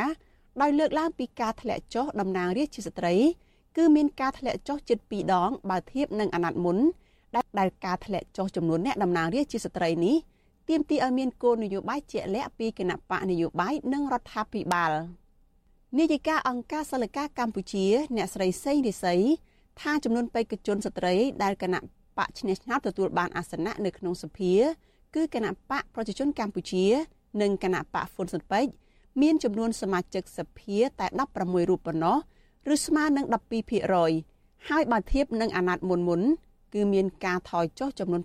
[0.61, 3.13] ដោយលើកឡើងពីការធ្លាក់ចុះតំណាងរាស្ត្រជាស្ត្រី
[3.77, 6.77] គឺមានការធ្លាក់ចុះជិត2ដងបើធៀបនឹងអាណត្តិមុន
[7.59, 10.15] ដែលការធ្លាក់ចុះចំនួនអ្នកតំណាងរាស្ត្រជាស្ត្រីនេះ
[10.69, 14.91] ទាមទារឲ្យមានគោលនយោបាយជាក់លាក់ពីគណៈបកនយោបាយនិងរដ្ឋាភិបាល។
[15.99, 19.21] នាយិកាអង្គការសិលកាកម្ពុជា អ្នកស្រីសេងរិស័យ
[19.81, 21.79] ថាចំនួនបេក្ខជនស្ត្រីដែលគណៈ
[22.17, 24.53] បកឈ្នះឆ្នោតទទួលបានអាសនៈនៅក្នុងសភា
[25.15, 26.85] គឺគណៈបកប្រជាជនកម្ពុជា
[27.41, 28.71] និងគណៈបកហ្វុនស៊ុនពេជ្រ
[29.21, 32.17] មានចំនួនសមាជិកសភាតែ16រូបប៉ុណ្ណោះ
[32.73, 33.25] ឬស្មើនឹង
[33.97, 36.21] 12%ហើយបើធៀបនឹងអាណត្តិមុនមុន
[36.73, 38.21] គឺមានការថយចុះចំនួន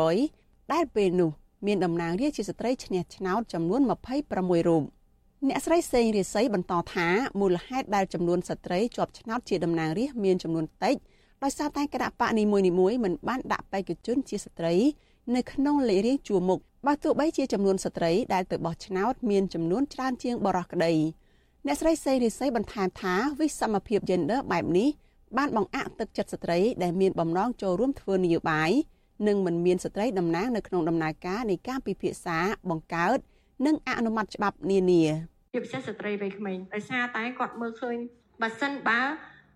[0.00, 1.30] 8%ដែលពេលនោះ
[1.66, 3.80] មានតំណាងរាស្ត្រជាស្ត្រីឈ្នះឆ្នោតចំនួន
[4.26, 4.84] 26រូប។
[5.48, 7.08] អ្នកស្រីសេងរាសីបន្តថា
[7.40, 10.96] មូលហេតុដែលចំនួនស្ត្រីជាប់ឆ្នោតជាតំណាងរាស្ត្រមានចំនួនតិច
[11.42, 12.58] ដោយសារតែគណៈបកនីមួ
[12.90, 14.74] យៗមិនបានដាក់បេក្ខជនជាស្ត្រី
[15.34, 20.92] នៅក្នុងលេខរៀងជួរមុខបើទោះបីជាចំនួនស្ត្រីដែលទៅបោះឆ្នោតមានចំនួនច្រើនជាងបរិះក្តី
[21.66, 24.88] អ្នកស្រីសេងរាសីបន្ថែមថាវិសមភាព gender បែបនេះ
[25.36, 28.70] បានបង្អាក់ទឹកចិត្តស្ត្រីដែលមានបំណងចូលរួមធ្វើនយោបាយ
[29.26, 32.38] និងមិនមានស្ត្រីតំណាងនៅក្នុងដំណើរការនៃការពិភាក្សា
[32.70, 33.18] បង្កើត
[33.66, 37.96] និងអនុម័តច្បាប់នានា ជាពិសេសស្ត្រីវ័យក្មេងដោយសារតែគាត់មើលឃើញ
[38.42, 39.00] បើសិនបើ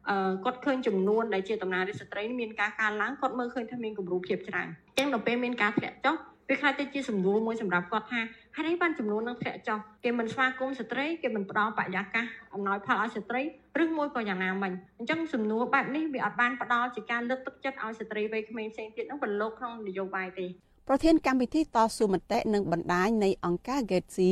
[0.09, 6.17] អឺគាត់ឃើញចំនួនដែលជាតំណាងរាស្ត្រស្ត្រីមានការកើនឡើងគាត់មើលឃើញថាមានគំរូភាពច្រើនអញ្ចឹងដល់ពេលមានការធ្លាក់ចុះ
[6.49, 8.21] វាខ្លាចទៅជាសំណួរមួយសម្រាប់គាត់ថា
[8.57, 13.43] ហេតុអីបានចំនួននឹងធ្លាក់ចុះគេមិនស្វាគមន៍ស្ត្រីគេមិនផ្ដល់បរិយាកាសអំណោយផលឲ្យស្ត្រី
[13.83, 20.47] ឬមួយក៏យ៉ាងណាមិញអញ្ចឹងសំណួរបែបនេះវាអត់បានផ្ដល់ជាការលើកទឹកចិត្តឲ្យស្ត្រីវ័យក្មេងផ្សេងទៀតនឹងប្រឡូកក្នុងនយោបាយទេ
[20.89, 24.31] ប្រធានកម្មវិធីតស៊ូមតិនិងបណ្ដាញនៃអង្គការ Gatesi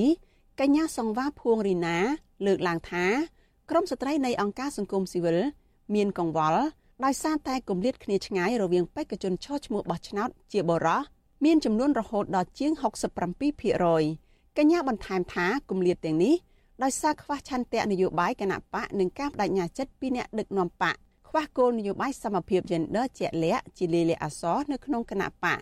[0.61, 1.97] កញ្ញាសង្វាភួងរីណា
[2.47, 3.07] លើកឡើងថា
[3.71, 5.39] ក្រមស្ត្រីនៃអង្គការសង្គមស៊ីវិល
[5.95, 6.65] មានកង្វល់
[7.05, 11.03] ដោយសារតែគម្លាតគ្នាឆ្ងាយរវាងបេក្ខជនឈរឈ្មោះបោះឆ្នោតជាបរោះ
[11.45, 12.73] មានចំនួនរហូតដល់ជាង
[13.85, 16.35] 67%កញ្ញាបន្ថែមថាគម្លាតទាំងនេះ
[16.83, 20.97] ដោយសារខ្វះឆន្ទៈនយោបាយគណៈបកនិងការបដិញ្ញាចិត្តពីអ្នកដឹកនាំបក
[21.29, 25.61] ខ្វះគោលនយោបាយសមភាព gender ជាក់លាក់ជាលិលាអសរនៅក្នុងគណៈបក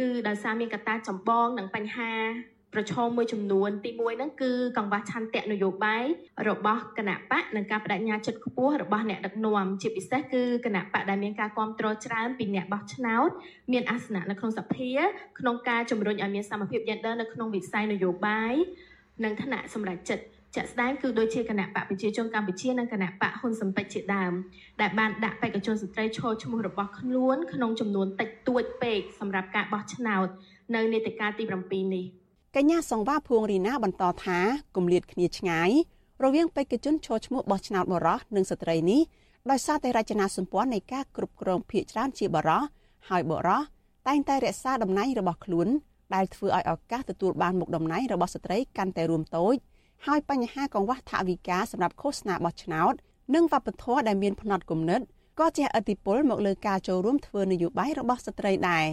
[0.00, 2.12] គឺដោយសារមានកត្តាចម្បងនិងបញ្ហា
[2.74, 6.04] ប្រឈមមួយចំនួនទី1ហ្នឹងគឺកង្វះឆន្ទៈនយោបាយ
[6.48, 13.30] របស់គណៈបកនិងការបដិញ្ញាចិត្តខ្ពស់របស់អ្នកដឹកនាំជាពិសេសគឺគណៈបកដែលមានការគ្រប់គ្រងច្រើនពីអ្នកបោះឆ្នោត
[13.72, 14.92] មានអាសនៈនៅក្នុងសភា
[15.38, 18.54] ក្នុងការជំរុញឲ្យមានសមភាព gender នៅក្នុងវិស័យនយោបាយ
[19.24, 24.32] និងឋានៈសម្រាប់ចិត្តជាក់ស្ដែងគឺដូចជាគណៈបកប្រជាជនកម្ពុជានិងគណៈបកហ៊ុនស៊ុនពេជ្រជាដើម
[24.80, 30.26] ដែលបានដាក់បេក្ខជនស្ត្រីឈរឈ្មោះរបស់ខ្លួនក្នុងចំនួនតិចតួចពេកសម្រាប់ការបោះឆ្នោត
[30.74, 32.04] នៅនេតិកាលទី7នេះ
[32.56, 34.38] កញ្ញាសង្វាភួងរីណាបន្តថា
[34.76, 35.70] គម្លាតគ្នាឆ្ងាយ
[36.24, 39.00] រវាងបេក្ខជនឈរឈ្មោះបោះឆ្នោតបរោះនិងស្ត្រីនេះ
[39.50, 42.62] ដោយសារតែរចនាសម្ព័ន្ធនៃការគ្រប់គ្រងភាគច្រើនជាបរោះ
[43.08, 43.62] ហើយបរោះ
[44.08, 45.68] តែងតែរក្សាតំណែងរបស់ខ្លួន
[46.14, 49.54] ដែលធ្វើឲ្យឱកាសទទួលបានមុខតំណែងរបស់ស្ត្រីកាន់តែរួមតូច
[50.06, 52.94] ហើយបញ្ហាកង្វះថវិកាសម្រាប់ឃោសនាបោះឆ្នោត
[53.34, 55.00] និងវប្បធម៌ដែលមានផ្នត់គំនិត
[55.38, 58.86] ក៏ជះឥទ្ធិពលមកលើការចូលរួមធ្វើនយោបាយរបស់ស្ត្រីដែរ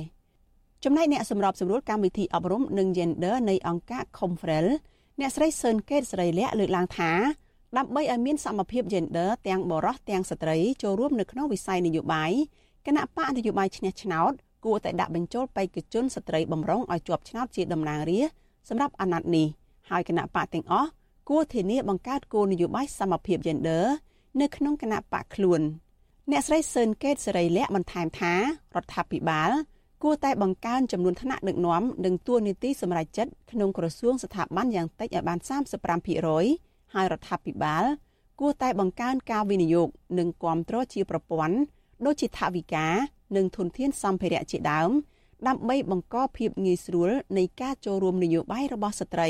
[0.84, 4.68] ចំណែកអ្នកសម្របសម្រួលកម្មវិធីអប់រំនិង Gender នៃអង្គការ Confrel
[5.20, 7.12] អ្នកស្រីសឿនកេតស្រីលក្ខលើកឡើងថា
[7.78, 12.32] ដើម្បីឲ្យមានសមភាព gender ទាំងបរិះទាំងស្ត្រីចូលរួមនៅក្នុងវិស័យនយោបាយ
[12.86, 14.32] គណៈបកនយោបាយឈ្នះឆ្នោត
[14.66, 18.34] គួរតែដាក់បញ្ចូលបេក្ខជនស្ត្រីបំរុងឲ្យជាប់ឆ្នោតជាតំណាងរាស្ត្រ
[18.70, 19.48] សម្រាប់អាណត្តិនេះ
[19.90, 20.90] ហើយគណៈបកទាំងអស់
[21.30, 23.84] គួរធានាបង្កើតគោលនយោបាយសមភាព gender
[24.42, 25.62] នៅក្នុងគណៈបកខ្លួន
[26.32, 29.52] អ្នកស្រីសឿនកេតសេរីលក្ខបន្ថែមថារដ្ឋាភិបាល
[30.08, 35.40] គួរតែបង្កើនចំនួនថ្នាក់ដឹកនាំនិងតួនាទីសម្រាប់ចិត្តក្នុងក្រសួងស្ថាប័នយ៉ាងតិចឲ្យបាន
[36.16, 37.84] 35%ហើយរដ្ឋាភិបាល
[38.40, 39.88] គួរតែបង្កើនការវិនិយោគ
[40.20, 41.58] និងគាំទ្រជាប្រព័ន្ធ
[42.06, 42.88] ដូចជាថវិកា
[43.36, 44.90] និងធនធានសម្ភារៈជាដើម
[45.48, 49.30] ដើម្បីបង្កភាពងាយស្រួលនៃការចូលរួមនយោបាយរបស់ស្ត្រី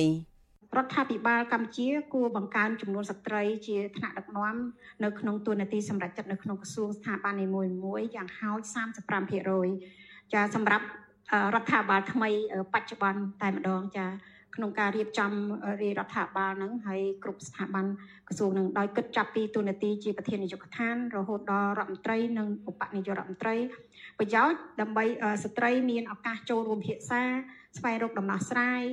[0.77, 4.55] រដ្ឋាភិបាលកម្ពុជាគួរបង្កើនចំនួនស្ត្រីជាថ្នាក់ដឹកនាំ
[5.03, 7.47] នៅក្នុងតួនាទីសម្រាប់ចិត្តនៅក្នុងក្រសួងស្ថាប័ននី
[7.85, 8.59] មួយៗយ៉ាងហោច
[9.25, 10.85] 35% ចាសម្រាប់
[11.55, 12.29] រដ្ឋាភិបាលថ្មី
[12.73, 14.07] បច្ចុប្បន្នតែម្ដងចា
[14.55, 15.31] ក្នុងការរៀបចំ
[15.81, 17.85] រាជរដ្ឋាភិបាលនឹងហើយគ្រប់ស្ថាប័ន
[18.27, 23.55] ក្រសួងនឹងដោយគិតចាប់ពីទូនាទីជាប្រធាននាយកដ្ឋានរហូតដល់រដ្ឋមន្ត្រីនិងឧបនាយករដ្ឋមន្ត្រី
[24.19, 25.05] ប្រយោជន៍ដើម្បី
[25.43, 27.21] ស្ត្រីមានឱកាសចូលរួមភាសា
[27.77, 28.83] ស្វែងរកដំណោះស្រាយ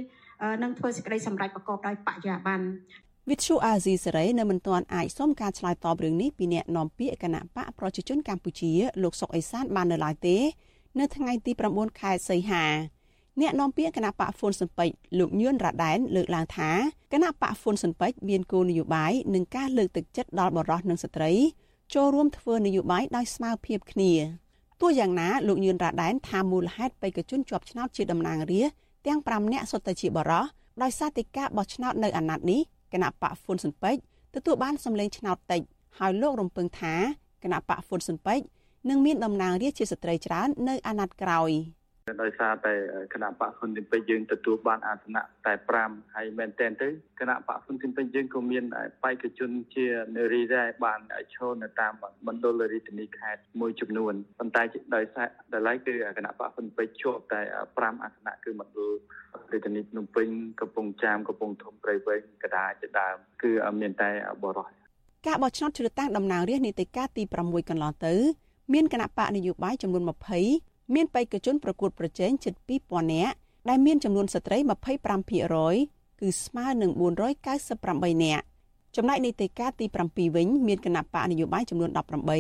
[0.63, 2.67] និងធ្វើសេចក្តីសម្រេចប្រកបដោយបរិយាបន្ន
[3.31, 8.71] វិទ្យុអាស៊ីសេរីនៅមិនទាន់អាចសុំការឆ្លើយតបរឿងនេះពីអ្នកនាំពាក្យគណៈបកប្រជាជនកម្ពុជា
[9.03, 10.37] លោកសុកអេសានបាននៅឡើយទេ
[10.99, 12.65] នៅថ្ងៃទី9ខែសីហា
[13.41, 16.71] អ្នកនាំពាក្យគណៈបកហ្វុនស៊ិនពេជ្រលោកញឿនរ៉ាដែនលើកឡើងថា
[17.13, 21.33] គណៈបកហ្វុនស៊ិនពេជ្រមានគោលនយោបាយនិងការលើកទឹកចិត្តដល់បរិសុទ្ធនិងស្ត្រី
[21.95, 24.13] ចូលរួមធ្វើនយោបាយដោយស្មារភាពគ្នា
[24.81, 28.77] ទោះយ៉ាងណាលោកញឿនរ៉ាដែនថាមូលហេតុបេក្ខជនជាប់ឆ្នោតជាតំណាងរាស្ត្រ
[29.07, 30.53] ទាំង5នាក់សុទ្ធតែជាបរិសុទ្ធ
[30.83, 32.61] ដោយសារតែការបោះឆ្នោតនៅអាណត្តិនេះ
[32.93, 34.03] គណៈបកហ្វុនស៊ិនពេជ្រ
[34.35, 35.63] ទទួលបានសម្លេងឆ្នោតតិច
[35.99, 36.95] ហើយលោករំពឹងថា
[37.43, 38.45] គណៈបកហ្វុនស៊ិនពេជ្រ
[38.91, 41.53] នឹងមានតំណាងរាស្ត្រជាស្ត្រីច្រើននៅអាណត្តិក្រោយ។
[42.23, 42.75] ដោយសារតែ
[43.15, 45.53] គណៈបកហ៊ុនទីពេជ្រយើងទទួលបានអាសនៈតែ
[45.85, 46.89] 5ហើយមែនទែនទៅ
[47.21, 48.65] គណៈបកហ៊ុនទីពេជ្រយើងក៏មាន
[49.05, 51.01] បេក្ខជនជានារីដែរបាន
[51.35, 51.93] ឈរនៅតាម
[52.27, 54.63] មណ្ឌលរាជធានីខេត្តមួយចំនួនប៉ុន្តែ
[54.95, 57.41] ដោយសារដល់ឡែកគឺគណៈបកហ៊ុនពេជ្រជាប់តែ
[57.73, 58.91] 5អាសនៈគឺមណ្ឌល
[59.53, 60.29] រាជធានីភ្នំពេញ
[60.61, 64.11] កំពង់ចាមកំពង់ធំព្រៃវែងកដាជាដើមគឺមានតែ
[64.43, 64.69] បរោះ
[65.27, 68.15] ការបោះឆ្នោតជ្រើសតាំងតំណាងរាស្ត្រនីតិកាលទី6កន្លងទៅ
[68.73, 70.03] មានគណៈបកនយោបាយចំនួន
[70.49, 72.55] 20មានបេក្ខជនប្រកួតប្រជែងជិត
[72.85, 73.35] 2000នាក់
[73.69, 74.59] ដែលមានចំនួនស្ត្រី
[75.19, 76.91] 25%គឺស្មើនឹង
[77.59, 78.45] 498នាក់
[78.97, 81.91] ចំណែកនីតិកាទី7វិញមានគណៈបកនយោបាយចំនួន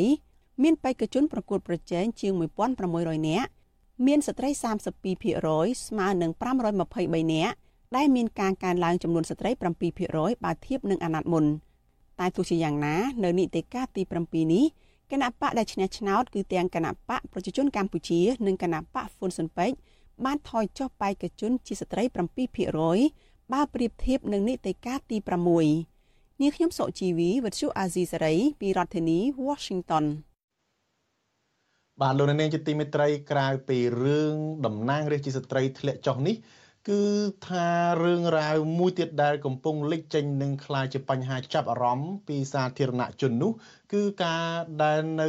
[0.07, 2.33] 18មានបេក្ខជនប្រកួតប្រជែងជាង
[2.81, 3.49] 1600នាក់
[4.07, 4.51] មានស្ត្រី
[5.19, 6.31] 32%ស្មើនឹង
[6.83, 7.55] 523នាក់
[7.97, 9.51] ដែលមានការកើនឡើងចំនួនស្ត្រី
[9.99, 11.45] 7%បើធៀបនឹងអាណត្តិមុន
[12.21, 14.65] តែទោះជាយ៉ាងណា នៅនីតិកាទី7នេះ
[15.13, 19.77] គណៈបកដែលឈ្នះឆ្នោតគឺទាំងគណៈបកប្រជាជនកម្ពុជានិងគណៈបកហ្វុនស៊ិនពេជ្រ
[20.25, 22.05] បានថយចុះបេក្ខជនជាស្ត្រី
[22.83, 25.17] 7%បើប្រៀបធៀបនឹងនីតិកាលទី
[25.81, 30.05] 6នាងខ្ញុំសុជីវីវិទ្យុអាស៊ីសេរីពីរដ្ឋធានី Washington
[32.01, 34.35] បាទលោកនាងជាទីមេត្រីក្រៅពីរឿង
[34.67, 36.35] តំណាងរាជជាស្ត្រីធ្លាក់ចុះនេះ
[36.91, 37.03] គឺ
[37.49, 37.69] ថា
[38.03, 43.53] រឿងរ៉ាវមួយទៀតដែលកំពុងលេចចេញនឹងក្លាយជាបញ្ហាចាប់អារម្មណ៍ពីសាធារណជននោះ
[43.93, 44.45] គឺការ
[44.83, 45.29] ដែលនៅ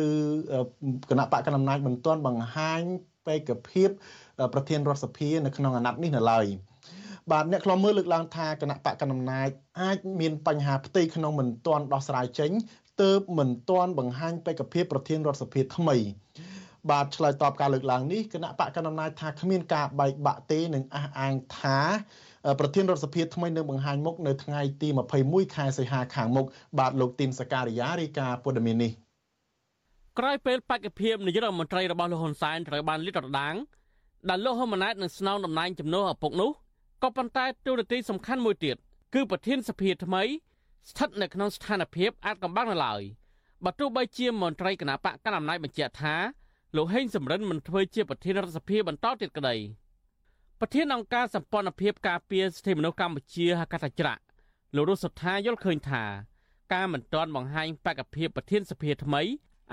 [1.10, 2.82] គណៈបកកណ្ដាលអំណាចមិនទាន់បង្ហាញ
[3.28, 3.89] បេក្ខភាព
[4.54, 6.46] ប្រធានរដ្ឋសភានៅក្នុងអាណត្តិនេះនៅឡើយ
[7.32, 9.50] បាទអ្នកខ្លំមើលលើកឡើងថាគណៈបកកណ្ដាលអំណាច
[9.82, 12.52] អាចមានបញ្ហាផ្ទៃក្នុងមិនទាន់ដោះស្រាយចេញ
[13.02, 15.98] ទើបមិនទាន់បង្ហាញបេក្ខភាពប្រធានរដ្ឋសភាថ្មី
[16.91, 21.80] បាទឆ្លើយតបការលើកឡើងនេះគណៈបកកណ្ដាលអំណាចថាគ្មានការបែកបាក់ទេនឹងអះអាងថា
[22.60, 24.89] ប្រធានរដ្ឋសភាថ្មីនឹងបង្ហាញមុខនៅថ្ងៃទី
[25.22, 26.46] 21ខែសីហាខាងមុខ
[26.80, 28.91] បាទលោកទីនសការីយ៉ារាយការណ៍ព័ត៌មាននេះ
[30.19, 33.56] ក្រោយពេលបច្ចុប្បន្ននាយករដ្ឋមន្ត្រីរបស់លោកហ៊ុនសែនត្រូវបានលាតត្រដាង
[34.30, 36.52] ដែលលោកហ៊ុនម៉ាណែតនឹងស្នងតំណែងជំនួសឪពុកនោះ
[37.04, 38.76] ក៏ប៉ុន្តែទូរទស្សន៍សំខាន់មួយទៀត
[39.13, 40.24] គឺប្រធានសភាថ្មី
[40.89, 43.02] ស្ថិតនៅក្នុងស្ថានភាពអាចកំបាំងនៅឡើយ
[43.65, 46.15] បើទោះបីជាមន្ត្រីគណៈបកកណ្ដាលអំណាចបញ្ជាក់ថា
[46.77, 49.55] លោកហេងសំរិនមិនធ្វើជាប្រធានរដ្ឋសភាបន្តទៀតក្តី
[50.59, 54.21] ប្រធានអង្គការសម្ព័ន្ធភាពការពារសិទ្ធិមនុស្សកម្ពុជាហកថាច្រាក់
[54.75, 56.03] លោករស់សុថាយល់ឃើញថា
[56.73, 59.21] ការមិនទាន់បង្ហាញបកភិបប្រធានសភាថ្មី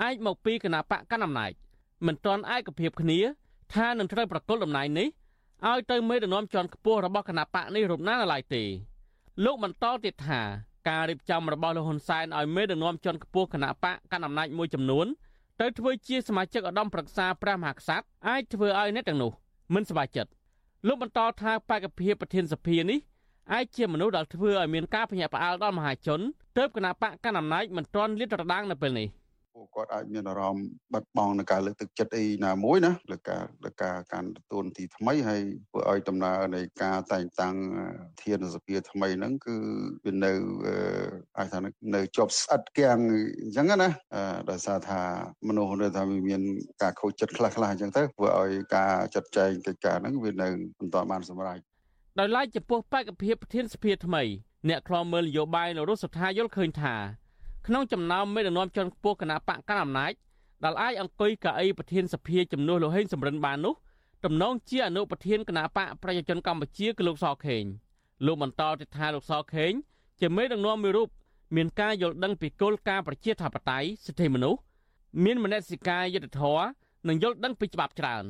[0.01, 1.51] អាចមកពីគណៈបកកណ្ដាលអំណាច
[2.07, 3.19] មិនទាន់ឯកភាពគ្នា
[3.73, 5.07] ថានឹងត្រូវប្រកុលតំណែងនេះ
[5.69, 8.63] ឲ្យទៅមេដឹកនាំជាន់ខ្ពស់របស់គណៈបកនេះរូបណានៅឡើយទេ
[9.45, 10.41] លោកបន្តទៀតថា
[10.89, 15.07] ការរៀបចំរបស់លោកហ៊ុនសែនឲ្យមេដឹកនាំជាន់ខ្ពស់គណៈបកកណ្ដាលអំណាចមួយចំនួន
[15.61, 19.31] ទៅធ្វើជាសមាជិកឧត្តមប្រឹក្សាព្រះមហាក្សត្រអាចធ្វើឲ្យអ្នកទាំងនោះ
[19.73, 20.31] មិនសប្បាយចិត្ត
[20.87, 22.99] លោកបន្តថាបេក្ខភាពប្រធានសភានេះ
[23.53, 26.19] អាចជាមនុស្សដែលធ្វើឲ្យមានការភ្ញាក់ផ្អើលដល់មហាជន
[26.57, 29.07] ទើបគណៈបកកណ្ដាលអំណាចមិនទាន់លាតត្រដាងនៅពេលនេះ។
[29.61, 37.55] ពួកគាត់អាចមានអារម្មណ៍បាត់បង់នឹងការលើកទឹកចិត្តអីណាមួយណាលើការលើការការទទួលទីថ្មីហើយធ្វើឲ្យដំណើរនៃការតែងតាំង
[38.23, 39.55] ធានសភាថ្មីហ្នឹងគឺ
[40.05, 40.33] វានៅ
[41.37, 41.59] អាចថា
[41.95, 42.99] នៅជាប់ស្អិតគៀង
[43.41, 43.89] អញ្ចឹងណា
[44.49, 45.01] ដោយសារថា
[45.47, 46.41] មនុស្សនៅថាវាមាន
[46.81, 50.47] ការខូចចិត្តខ្លះខ្លះអញ្ចឹងទៅធ្វើឲ្យការចាត់ចែងកិច្ចការហ្នឹងវានៅ
[50.79, 51.59] មិនទាន់បានសម្រេច
[52.19, 54.23] ដោយឡែកចំពោះបេក្ខភាពប្រធានសភាថ្មី
[54.69, 56.95] អ្នកខ្លោមមើលនយោបាយនៅរដ្ឋសភាយល់ឃើញថា
[57.67, 60.11] ក្នុងចំណោមមេដឹកនាំជាន់ខ្ពស់គណៈបកកណ្ដាលអំណាច
[60.63, 63.75] ដែលអាចអង្គុយកៅអីប្រធានសភាជំនួសលោកហេងសំរិនបាននោះ
[64.25, 67.63] តំណងជាអនុប្រធានគណៈបកប្រជាជនកម្ពុជាគឺលោកសខេង
[68.25, 69.71] លោកបន្តទៀតថាលោកសខេង
[70.19, 71.09] ជាមេដឹកនាំមួយរូប
[71.55, 74.59] មានការយល់ដឹងពីគោលការណ៍ប្រជាធិបតេយ្យសិទ្ធិមនុស្ស
[75.23, 76.59] មានមនសិការយុទ្ធធរ
[77.07, 78.23] និងយល់ដឹងពីច្បាប់ច្រើន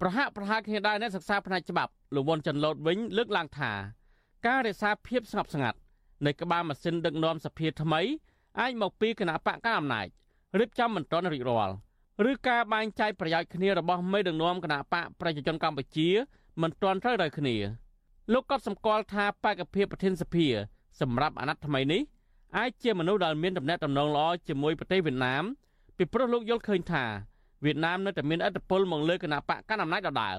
[0.00, 3.72] ប្រហាក់ប្រហែលគ្នាដែរអ្នកសិក្សាផ្នែកច្បាប់លោកវ៉ុនចាន់ឡូតវិញលើកឡើងថា
[4.46, 5.78] ការរក្សាភាពស្ងប់ស្ងាត់
[6.26, 8.00] នៃក្បាលម៉ាស៊ីនដឹកនាំសភាថ្មី
[8.60, 10.06] អាចមកពីគណៈបកកណ្ដាលអំណាច
[10.58, 11.74] រៀបចំមិនទាន់រួចរាល់
[12.30, 16.08] ឬការបែងចែកប្រយោជន៍គ្នារបស់មេដឹកនាំគណៈបកប្រជាជនកម្ពុជា
[16.62, 17.56] មិនទាន់ត្រូវត្រូវគ្នា
[18.32, 20.46] លោកក៏សម្គាល់ថាបេក្ខភាពប្រធានសភា
[21.00, 22.02] សម្រាប់អាណត្តិថ្មីនេះ
[22.56, 25.44] អាចជាមនុស្សដែលមានតំណែងតំណងល្អជាមួយប្រទេសវៀតណាម
[25.96, 27.04] ពីព្រោះលោកយល់ឃើញថា
[27.64, 30.38] វៀតណាមនៅតែមានឥទ្ធិពលមកលើគណៈបកកណ្ដាលអំណាចដដែល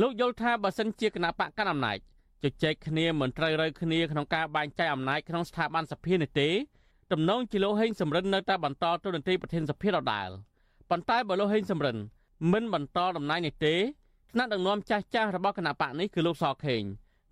[0.00, 1.98] លោកយល់ថាបើសិនជាគណៈបកកណ្ដាលអំណាច
[2.42, 6.48] ជជែកគ្នាមិនត្រូវរើគ្នាក្នុងការបែងចែកអំណាចក្នុងស្ថាប័នសភានេះទេ
[7.12, 10.30] តំណងជាលោកហេងសំរិននៅតែបន្តទូនាទីប្រធានសភាដដែល
[10.90, 11.96] ប៉ុន្តែបើលោកហេងសំរិន
[12.52, 13.74] មិនបន្តតំណែងនេះទេ
[14.32, 16.82] ថ្នាក់ដឹកនាំចាស់ចាស់របស់គណៈបកនេះគឺលោកសខេង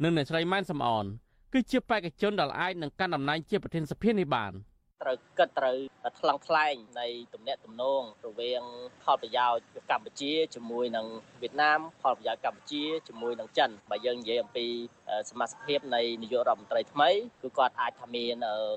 [0.03, 1.05] និងអ្នកស្រីម៉ែនសំអន
[1.53, 4.53] គឺជាបេក្ខជនដែលអាចនឹងកាន់តំណែងជាប្រធានសភានេះបាន។
[5.03, 5.77] ត្រូវគិតត្រូវ
[6.21, 8.63] ថ្លឹងថ្លែងនៃទំនាក់ទំនងរវាង
[9.03, 11.07] ផលប្រយោជន៍កម្ពុជាជាមួយនឹង
[11.43, 14.67] វៀតណាមផលប្រយោជន៍កម្ពុជាជាមួយនឹងចិនបើយើងនិយាយអំពី
[15.31, 17.11] សមាជិកភាពនៃនាយករដ្ឋមន្ត្រីថ្មី
[17.43, 18.37] គឺគាត់អាចថាមាន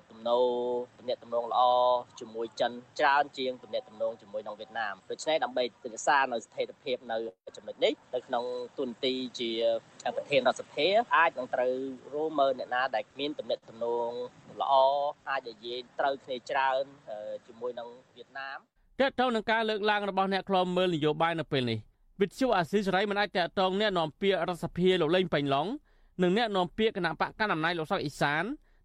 [0.09, 0.47] ទំនោរ
[0.99, 1.61] ទំនាក់ទំនងល្អ
[2.19, 7.17] ជាមួយចិនច្រើនជាងទំនាក់ទំនងជាមួយនឹងវៀតណាមដូច្នេះដើម្បីទិដ្ឋានៅស្ថិរភាពនៅ
[7.57, 8.45] ចំណុចនេះនៅក្នុង
[8.78, 9.51] ទុនទីជា
[10.15, 11.74] ប្រធានរដ្ឋសភាអាចនឹងត្រូវ
[12.13, 14.11] រួមមើលអ្នកណាដែលមានទំនាក់ទំនង
[14.62, 14.74] ល្អ
[15.30, 16.84] អាចនិយាយត្រូវគ្នាច្រើន
[17.47, 18.58] ជាមួយនឹងវៀតណាម
[18.99, 21.80] តើតើនឹងការលើកឡើងរបស់អ្នកខ្លំមើលនយោបាយនៅពេលនេះ
[22.22, 25.68] វិទ្យុអាស៊ីសេរីមិនអាចតតងអ្នកនាំពាក្យរដ្ឋសភាលោកលេងប៉ៃឡុង
[26.22, 28.43] និងអ្នកនាំពាក្យគណៈបកកណ្ដាលអំណាចលោកសុកអ៊ីសាន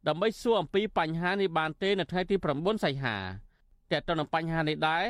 [0.08, 3.16] ដើម្បីសួរអំពីបញ្ហានេះបានទេនៅថ្ងៃទី9សីហា
[3.92, 5.04] តើតើនឹងបញ្ហានេះដែរ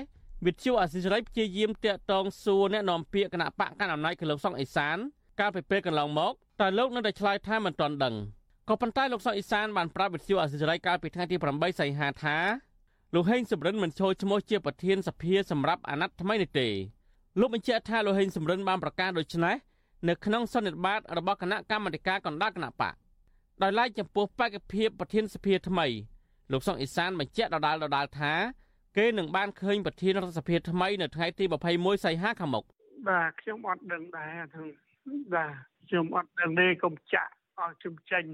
[0.46, 4.96] វិទ្យុអាស៊ីសេរីព្យាយាមតាក់ទងសួរអ្នកនាំពាក្យគណៈបកកណ្ដាលអំណាចគឺលោកសុកអ៊ីសាន
[5.40, 8.14] កាលពីពេលកន្លងមកតែលោកនៅតែឆ្លើយថាមិនទាន់ដឹង
[8.68, 12.36] ក៏ប៉ុន្តែលោកសុកអ៊ីសានបានប្រាប់វិទ្យុអាស៊ីសេរីកាលពីថ្ងៃទី8សីហាថា
[13.14, 16.68] លោកហេងសំរិនមិនចូលឈ្មោះជាប្រធានសភាសម្រាប់អាណត្តិថ្មីនេះទេ
[17.40, 19.56] លោកបញ្ជាក់ថាលោកហេងសំរិនបានប្រកាសដូច្នេះ
[20.08, 22.94] នៅក្នុងសន្និបាតរបស់គណៈកម្មាធិការកណ្ដាលគណៈបក
[23.62, 25.86] ដោយឡែកចំពោះបេក្ខភាពប្រធានសភាថ្មី
[26.52, 28.32] លោកសុកអ៊ីសានបញ្ជាក់ដដាលដដាលថា
[28.96, 31.44] គេនឹងបានឃើញប្រធានរដ្ឋសភាថ្មីនៅថ្ងៃទី
[31.74, 32.64] 21សីហាខាងមុខ
[33.08, 34.68] បាទខ្ញុំអត់ដឹងដែរហ្នឹង
[35.34, 35.54] បាទ
[35.88, 38.24] ខ្ញុំអត់ដឹងទេកុំចាក់ អស់ជំចេញ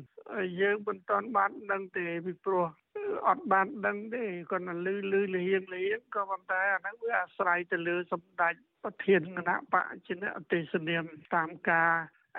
[0.60, 2.66] យើងមិនតាន់បានដឹងទេពីព្រោះ
[3.28, 8.54] អត់បានដឹងទេគាត់លឺលឺលៀងលៀងក៏ប៉ុន្តែអាហ្នឹងវាអាស្រ័យទៅលើសម្ដេច
[8.84, 11.04] ប្រធានគណៈបកជាអ្នកទេសនាម
[11.34, 11.90] តាមការ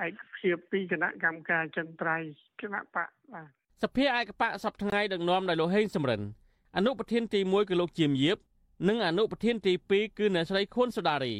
[0.05, 2.17] ឯកភាពពីគណៈកម្មការចន្ទ្រៃ
[2.61, 3.47] គណៈបកបាទ
[3.83, 6.21] សភាឯកបកសប្តាហ៍ដឹកនាំដោយលោកហេងសំរិន
[6.77, 8.37] អនុប្រធានទី1គឺលោកជាមយៀប
[8.87, 11.35] និងអនុប្រធានទី2គឺអ្នកស្រីខុនសូដារី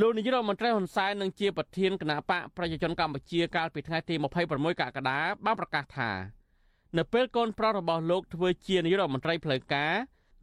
[0.00, 4.14] លោកនាយរដ្ឋមន្ត្រីហ៊ុនសែននឹងជាប្រធានគណៈបកប្រជាជនកម្ពុជាកាលពីថ្ងៃទី
[4.48, 6.10] 26កក្កដាបានប្រកាសថា
[6.98, 9.92] នៅពេលកូនប្រុសរបស់លោកធ្វើជានាយរដ្ឋមន្ត្រីផ្លូវការ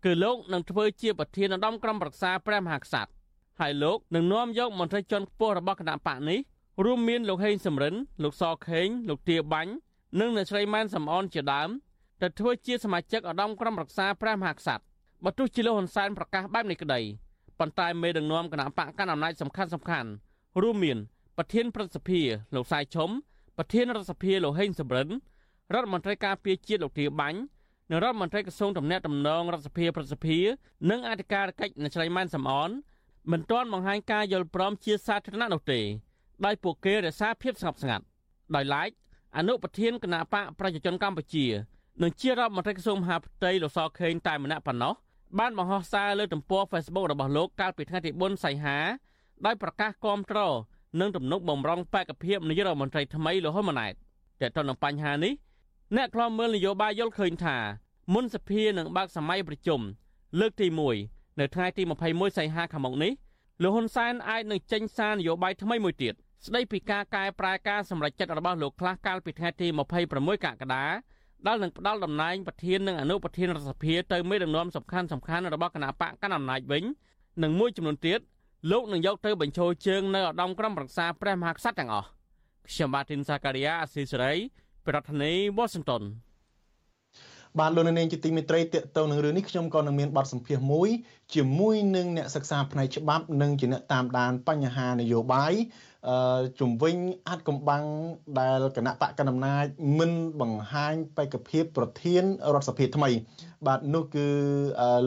[0.05, 3.11] គឺលោកនឹងធ្វើជាប្រធានឧត្តមក្រុមប្រឹក្សាព្រះមហាក្សត្រ
[3.59, 6.39] ហើយលោកនឹងនាំយកមន្ត្រីជាន់ខ្ពស់របស់គណៈបកនេះ
[6.85, 9.71] រួមមានលោកហេងសំរិនលោកសខេងលោកទាបាញ់
[10.19, 11.69] និងអ្នកស្រីម៉ែនសំអនជាដើម
[12.21, 14.83] ទៅធ្វើជាសមាជិកឧត្តមក្រុមប្រឹក្សាព្រះមហាក្សត្រ
[15.23, 17.01] បើទោះជាលោកហ៊ុនសែនប្រកាសបែបនេះក្តី
[17.59, 20.09] ប៉ុន្តែមេដឹកនាំគណៈបកកណ្ដាលអំណាចសំខាន់សំខាន់
[20.61, 20.97] រួមមាន
[21.37, 22.21] ប្រធានប្រសិទ្ធិ
[22.55, 23.09] លោកសាយឈុំ
[23.57, 25.07] ប្រធានរដ្ឋសភាលោកហេងសំរិន
[25.73, 27.39] រដ្ឋមន្ត្រីការពារជាតិលោកទាបាញ់
[27.89, 30.39] និងរដ្ឋមន្ត្រីក្រសួងតំណែងតំណងរដ្ឋសភាប្រសិទ្ធិ
[30.89, 32.69] និងអធិការកិច្ចអ្នកស្រីម៉ែនសំអន
[33.31, 35.79] មិនទាន់បង្ហាញការយល់ព្រមជាសាធារណៈនោះទេ
[36.45, 38.03] ដោយពួកគេរក្សាភាពស្ងប់ស្ងាត់
[38.55, 38.89] ដោយឡែក
[39.37, 41.45] អនុប្រធានគណៈបកប្រជាជនកម្ពុជា
[42.01, 44.93] និងជារដ្ឋមន្ត្រីក្រសួងមហាផ្ទៃលោកសខេងតែម្នាក់ប៉ុណ្ណោះ
[45.37, 48.77] បានបង្ហោះសារលើទំព័រ Facebook របស់លោកកាលពីថ្ងៃទី4សីហា
[49.45, 50.39] ដោយប្រកាសគាំទ្រ
[50.99, 53.93] នឹងទំនុកបំរុងបេក្ខភាពនាយករដ្ឋមន្ត្រីថ្មីលោកហ៊ុនម៉ាណែត
[54.41, 55.33] តែទៅនឹងបញ្ហានេះ
[55.95, 57.57] អ្នកខ្លាំមើលនយោបាយយល់ឃើញថា
[58.13, 59.81] មុនសភានឹងបើកសម័យប្រជុំ
[60.39, 60.67] លើកទី
[61.03, 63.11] 1នៅថ្ងៃទី21សីហាខាងមុខនេះ
[63.61, 66.13] លោកហ៊ុនសែនអាចនឹងចេញសារនយោបាយថ្មីមួយទៀត
[66.45, 69.67] ស្ដីពីការកែប្រែការសម្រេចចិត្តរបស់លោកខ្លះកាលពីថ្ងៃទី
[70.07, 70.85] 26កក្កដា
[71.47, 76.83] ដែលនឹងផ្ដាល់តំណែងប្រធាននិងអនុប្រធានរដ្ឋសភាទៅមេដឹកនាំសំខាន់សំខាន់របស់គណៈបកកណ្ដាលអំណាចវិញ
[77.43, 78.19] និងមួយចំនួនទៀត
[78.71, 82.07] លោកនឹងយកទៅបញ្ចូលជើងនៅឧត្តមក្រុមប្រឹក្សាព្រះមហាក្សត្រទាំងអស់
[82.69, 84.33] ខ្ញុំបាទធីនសាការីយ៉ាអស៊ីសេរី
[84.87, 86.03] ប្រធានាធិបតី Washington
[87.59, 90.89] បាទលោកនាងជាទីមេត្រីតកតទៅនឹងរឿងនេះខ្ញុំក៏នឹងមានបទសម្ភាសន៍មួយ
[91.33, 95.53] ជាមួយនឹងអ្នកសិក្សាផ្នែកច្បាប់និងជាអ្នកតាមដានបញ្ហានយោបាយ
[96.59, 96.95] ជំវិញ
[97.27, 97.83] អាចកំបាំង
[98.39, 99.65] ដែលគណៈបកកណ្ដាលអំណាច
[99.99, 102.23] មិនបង្ហាញបេក្ខភាពប្រធាន
[102.53, 103.09] រដ្ឋសភាថ្មី
[103.67, 104.27] បាទនោះគឺ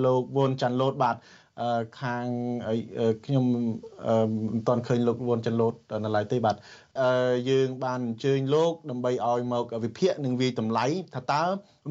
[0.04, 1.16] លោកវុនចាន់ឡូតបាទ
[2.00, 2.26] ខាង
[3.24, 5.74] ខ្ញុំមិនទាន់ឃើញលោកវុនចន្ទលូត
[6.04, 6.56] នៅឡើយទេបាទ
[7.50, 11.42] យើងបានអញ្ជើញលោកដើម្បីឲ្យមកវិភាគនិងវិយតម្លៃថាតើ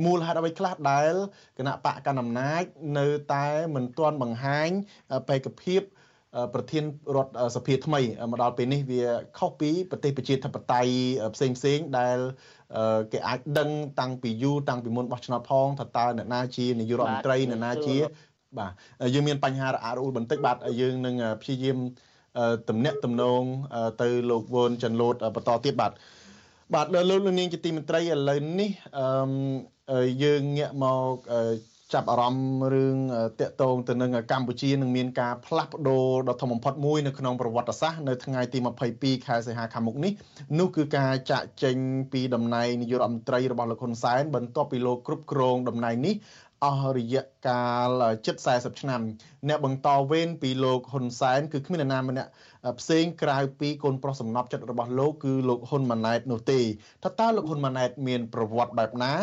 [0.05, 1.13] មូលហេតុអ្វីខ្លះដែល
[1.57, 2.63] គណៈបកកណ្ដាលអំណាច
[2.99, 4.69] នៅតែមិនទាន់បង្ហាញ
[5.29, 5.81] បេក្ខភាព
[6.53, 6.83] ប្រធាន
[7.15, 8.01] រដ្ឋសភាថ្មី
[8.31, 9.03] មកដល់ពេលនេះវា
[9.37, 10.91] ខុសពីប្រទេសប្រជាធិបតេយ្យ
[11.35, 12.17] ផ្សេងផ្សេងដែល
[13.11, 13.69] គេអាចដឹង
[13.99, 17.95] តាំងពីយូរតាំងពីមុនបោះឆ្នោតផងថាតើអ្នកណាជានាយករដ្ឋមន្ត្រីអ្នកណាជា
[18.57, 18.71] បាទ
[19.13, 21.77] យើងមានបញ្ហារអាក់រអួលបន្តិចបាទយើងនឹងព្យាយាម
[22.69, 23.43] តំណាក់តំណង
[24.01, 25.91] ទៅលោកវុនច័ន្ទលូតបន្តទៀតបាទ
[26.73, 28.71] បាទលោកលោកនាងជាទីមេត្រីឥឡូវនេះ
[29.91, 31.15] អឺយើងងាកមក
[31.93, 32.97] ចាប់អារម្មណ៍រឿង
[33.39, 38.59] តាក់ទងទៅនឹងកម្ពុជានឹងមានការផ្លាស់ប្ដូរដ៏ធំបំផុតមួយនៅក្នុងប្រវត្តិសាស្ត្រនៅថ្ងៃទី
[38.93, 40.11] 22ខែសីហាខាងមុខនេះ
[40.59, 41.77] នោះគឺការចាក់ចេញ
[42.11, 46.15] ពីតំណែងនាយករដ្ឋមន្ត្រីរបស់លោកហ៊ុនសែនបន្ទាប់ពីលោកគ្រប់គ្រងតំណែងនេះ
[46.65, 47.67] អស់រយៈកា
[47.99, 49.01] លជិត40ឆ្នាំ
[49.47, 52.29] អ្នកបន្តវេនពីលោកហ៊ុនសែនគឺគ្មាននរណាម្នាក់
[52.79, 56.59] ផ្សេងក្រៅពីកូនប្រុសសំណប់ចិត្តរបស់លោកគឺលោកហ៊ុនម៉ាណែតនោះទេ
[57.03, 59.13] ថាតើលោកហ៊ុនម៉ាណែតមានប្រវត្តិបែបណា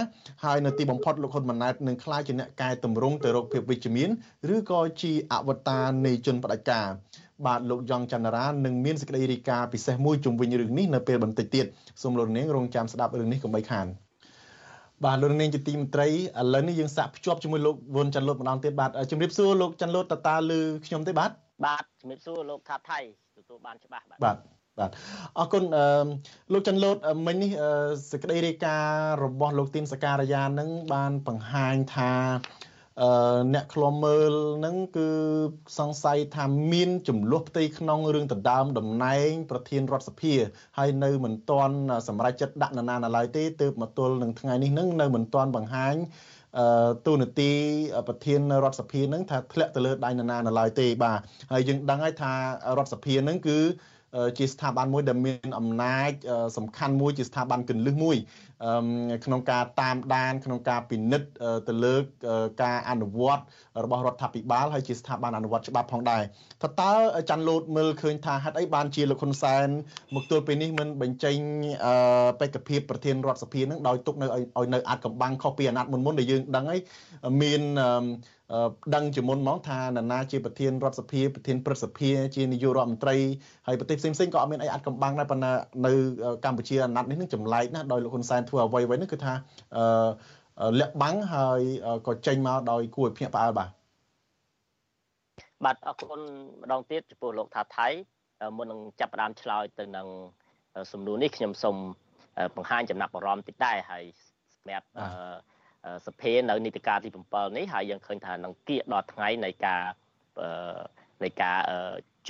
[0.44, 4.08] ហើយនៅទីបំផុតលោកហ៊ុនម៉ាណែតនឹងក្លាយជាអ្នកកែតម្រង់ទៅរកភាពវិជ្ជមាន
[4.54, 6.86] ឬក៏ជាអវតារនៃជនបដិការ
[7.46, 11.66] បាទលោកយ៉ងច័ន្ទរានឹងមានសេចក្តីរាយការណ៍ពិសេសមួយជុំវិញរឿងនេះនៅពេលបន្តិចទៀត
[12.02, 13.88] សូមលោកនាងរងចាំស្ដាប់រឿងនេះកុំបីខាន។
[15.04, 16.12] បាទលោកនាងជាទីមន្ត្រីឥ
[16.54, 21.30] ឡូវនេះយើងសាកភ្ជាប់ជាមួយលោកវុនច័ន្ទលូតម្ដងទៀតបាទជំរាបសួរលោកច័ន្ទលូតតតាលឺខ្ញុំទេបាទ
[21.66, 23.00] បាទជំរាបសួរលោកថាថៃ
[23.48, 24.36] ទទួលបានច្បាស់បាទបាទ
[24.78, 24.90] បាទ
[25.38, 26.06] អរគុណអឺ
[26.52, 26.96] លោកច័ន្ទលូត
[27.26, 27.50] មិញនេះ
[28.10, 32.12] សេចក្តីរាយការណ៍របស់លោកទីនសការីយ៉ានឹងបានបង្ហាញថា
[33.02, 35.10] អឺអ្នកខ្លំមើលហ្នឹងគឺ
[35.78, 40.34] សង្ស័យថាមានចំនួនផ្ទៃក្នុងរឿងដណ្ដើមតំណែង ប្រធានរដ្ឋសភា
[40.78, 41.76] ហើយនៅមិនទាន់
[42.08, 46.37] សម្រេចចិត្តដាក់នរណានៅឡើយទេទើបមកទល់នឹងថ្ងៃនេះនឹងនៅមិនទាន់បង្ហាញអឺ
[47.06, 47.52] ទូនាទី
[48.08, 51.20] ប្រធានរដ្ឋសភានឹងថាធ្លាក់ទៅលើដៃនរណានៅឡើយទេបាទ
[51.52, 52.32] ហើយយើងដឹងហើយថា
[52.78, 53.58] រដ្ឋសភានឹងគឺ
[54.38, 56.10] ជាស្ថាប័នមួយដែលមានអំណាច
[56.56, 58.16] សំខាន់មួយជាស្ថាប័នកណ្លឹះមួយ
[59.24, 61.28] ក្នុងការតាមដាន ក្នុងការពិនិត្យ
[61.68, 61.94] ទៅលើ
[62.62, 63.42] ការអនុវត្ត
[63.84, 66.22] របស់រដ្ឋាភិបាលហើយជាស្ថាប័នអនុវត្តច្បាប់ផងដែរ
[66.62, 66.92] តើតើ
[67.30, 69.66] ចាន់លូតមើលឃើញថាហេតុអីបានជាលោកហ៊ុនសែន
[70.14, 71.36] មកទល់ពេលនេះមិនបញ្ចេញ
[72.40, 76.80] បេក្ខភាពប្រធានរដ្ឋសភានឹងដោយទុកនៅឲ្យនៅអាចកំបាំងខុសពីអាណត្តិមុនមុនដែលយើងដឹងហើយ
[77.42, 77.62] មាន
[78.94, 83.16] ដឹងជាមុនមកថានរណាជាប្រធានរដ្ឋសភាប្រធានព្រឹទ្ធសភាជានាយករដ្ឋមន្ត្រី
[83.66, 85.52] ហើយប្រទេសផ្សេងៗក៏អត់មានអីអាចកំបាំងដែរប៉ុន្តែ
[85.86, 85.92] នៅ
[86.44, 89.34] កម្ពុជាអាណត្តិនេះនឹងចម្លែកណាស់ដោយលោកហ៊ុនសែនធ្វើអ្វីៗនេះគឺថា
[89.76, 91.60] អឺលាក់បាំងហើយ
[92.06, 93.70] ក៏ចេញមកដោយគួរឲ្យភ្ញាក់ផ្អើលបាទ
[95.64, 96.20] បាទអរគុណ
[96.62, 97.88] ម្ដងទៀតចំពោះលោកថាថៃ
[98.56, 100.06] មុននឹងចាប់ផ្ដើមឆ្លើយទៅនឹង
[100.92, 101.76] សំណួរនេះខ្ញុំសូម
[102.56, 104.04] បង្ហាញចំណាប់អារម្មណ៍តិចដែរហើយ
[104.54, 104.86] សម្រាប់
[106.06, 109.82] សភានៅនីតិកាលទី7នេះហើយយើងឃើញថានឹងគៀកដល់ថ្ងៃនៃការ
[111.24, 111.58] នៃការ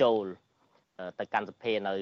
[0.01, 0.25] ចូល
[1.19, 1.93] ទៅកាន់សភានៅ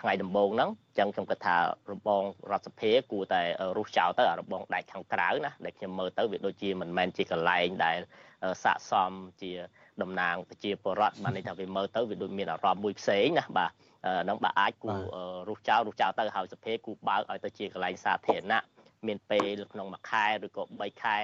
[0.00, 1.56] ថ្ងៃដំបូងហ្នឹងអញ្ចឹងខ្ញុំគិតថា
[1.92, 3.42] របងរដ្ឋសភាគួរតែ
[3.76, 7.98] រុះចោលទៅអារបងដាច់ខាងក្រៅណាដែលខ្ញុំមើលទៅវាដូចជាមិនមែនជាកន្លែងដែល
[8.64, 9.52] ស័កសមជា
[10.02, 13.70] តំណាងប្រជាពលរដ្ឋបានន័យថាវាមើលទៅវាដូចមានអារម្មណ៍មួយផ្សេងណាបាទ
[14.28, 14.88] នឹងបើអាចគូ
[15.48, 18.62] រុះចោលរុះចោលទៅហើយសភាគូបើកឲ្យទៅជាកន្លែងសាធារណៈ
[19.08, 21.18] មានពេលក្នុងមួយខែឬក៏3ខែ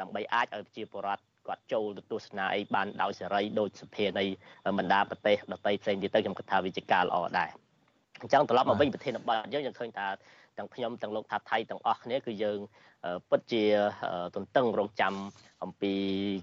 [0.00, 4.24] ដើម្បីអាចឲ្យប្រជាពលរដ្ឋគាត់ចូលទៅទស្សនាអីបានដោយសេរីដោយសភានៃ
[4.78, 7.50] បណ្ដាប្រទេសដទៃផ្សេងទៀតទៅខ្ញុំគិតថាវាជាការល្អដែរ
[8.20, 10.06] អញ្ចឹងត្រឡប់មកវិញប្រធានបទយើងយើងឃើញថា
[10.58, 12.58] ទាំងខ្ញុំទាំងលោកថាថៃទាំងអស់គ្នាគឺយើង
[13.30, 13.62] ពិតជា
[14.36, 15.14] ទន្ទឹងរង់ចាំ
[15.62, 15.92] អំពី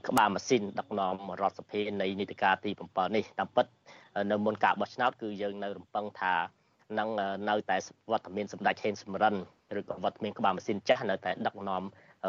[0.08, 3.66] ក្បាលម៉ាស៊ីនដឹកនាំរដ្ឋសភានៃនីតិកាលទី7នេះតាមពិត
[4.32, 6.34] នៅមុនការបោះឆ្នោតគឺយើងនៅរំពឹងថា
[7.00, 7.10] នឹង
[7.50, 7.78] នៅតែ
[8.12, 9.36] វត្តមានសម្ដេចហេងសំរិន
[9.78, 11.84] ឬក៏វត្តមានក្បាលម៉ាស៊ីនចាស់នៅតែដឹកនាំ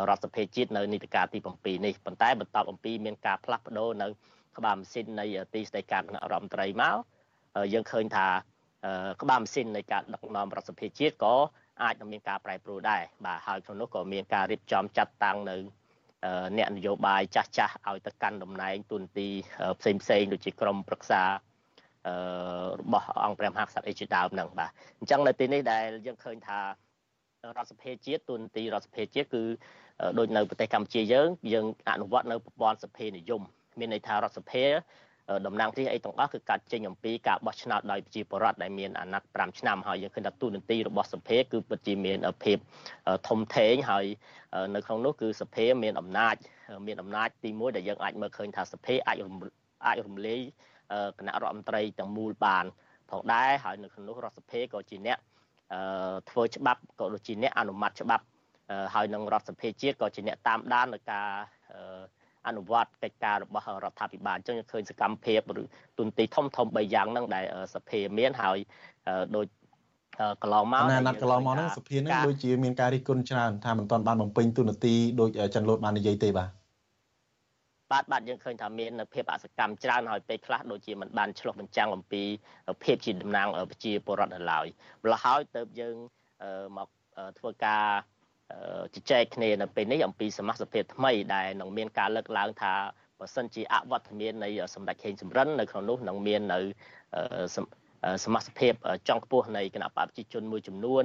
[0.08, 4.06] រដ្ឋសភាជាតិនៅនីតិកាលទី7នេះប៉ុន្តែបន្ទាប់អំពីមានការផ្លាស់ប្ដូរនៅ
[4.58, 6.96] ក្បាលម៉ាស៊ីននៃទីស្តីការគណៈរដ្ឋមន្ត្រីមក
[7.72, 8.26] យើងឃើញថា
[9.22, 11.34] ក្បាលម៉ាស៊ីននៃការដឹកនាំរដ្ឋសភាជាតិក៏
[11.82, 15.56] អាចនឹងមានការប្រែប្រួលដែរបាទហើយក្នុងនោះក៏មានការរៀបចំចាត់តាំងនៅ
[16.58, 19.28] អ្នកនយោបាយចាស់ចាស់ឲ្យទៅកាន់តំណែងទូនទី
[19.80, 26.60] ផ្សេងផ្សេងដូចជាក្រមប្រឹក្សារបស់អង្គព្រះមហាក្សត្រអេជាដើមហ្នឹងបាទអញ្ចឹងនៅទីនេះដែលយើងឃើញថា
[27.48, 29.42] រដ្ឋសភាជាតិទូនទីរដ្ឋសភាជាតិគឺ
[30.18, 33.42] ដូចនៅប្រទេសកម្ពុជាយើងយើងអនុវត្តនៅប្រព័ន្ធសភានិយម
[33.78, 34.66] មានន័យថារដ្ឋសភា
[35.46, 42.58] តំណាងរាស្ត្រអីទាំងអស់គឺកាត់ចេញអំពីការបោះឆ្នោតដោយប្រជាពលរដ្ឋដែលមានអាណត្តិ5ឆ្នាំហើយយើងឃើញថាទូនទីរបស់សភាគឺពិតជាមានភាព
[43.28, 44.06] ធំធេងហើយ
[44.74, 46.36] នៅក្នុងនោះគឺសភាមានអំណាច
[46.86, 49.16] មានអំណាចទី1ដែលយើងអាចមើលឃើញថាសភាអាច
[49.86, 50.40] អាចរំលាយ
[51.18, 52.64] គណៈរដ្ឋមន្ត្រីទាំងមូលបាន
[53.10, 55.18] ផងដែរហើយនៅក្នុងនោះរដ្ឋសភាក៏ជាអ្នក
[56.30, 58.24] ធ្វើច្បាប់ក៏ដូចជាអ្នកអនុម័តច្បាប់
[58.94, 61.28] ហើយនឹងរដ្ឋសភាជាតិក៏ជាអ្នកតាមដាននៅការ
[62.46, 65.62] អនុវត្តកិច្ចការរបស់រដ្ឋាភិបាលអញ្ចឹងឃើញសកម្មភាពឬ
[65.98, 67.44] ទុនទីធំធំ3យ៉ាងហ្នឹងដែល
[67.74, 68.58] សភាមានហើយ
[69.36, 69.46] ដូច
[70.42, 76.59] កន្លងមកណាណាត់កន្លងមកហ្នឹងសភាហ្នឹងដូចជាមានការរិះគន់ច្រើនថាមិនទាន់បានបំពេញទូនាទីដោយចិនលូតបាននិយាយទេបាទ
[77.90, 82.22] បាទបាទយើងឃើញថាមានភាពអសកម្មច្រើនហើយពេលខ្លះដូចជាមិនបានឆ្លុះបញ្ចាំងអំពី
[82.84, 84.66] ភាពជាតំណាងប្រជាពលរដ្ឋនៅឡើយ
[85.02, 85.96] ម្ល៉េះហើយទៅយើង
[86.76, 86.88] មក
[87.38, 87.84] ធ្វើការ
[88.94, 92.74] ជជែកគ្នានៅពេលនេះអំពីសមាជិកថ្មីដែលនឹងមានការលើកឡើងថា
[93.18, 96.58] បើសិនជាអវត្តមាននៃសម្ដេចខេងសំរិននៅក្នុងនោះនឹងមាននៅ
[98.24, 98.74] សមាជិក
[99.08, 101.04] ចង់ខ្ពស់នៃគណៈបព្វជិជនមួយចំនួន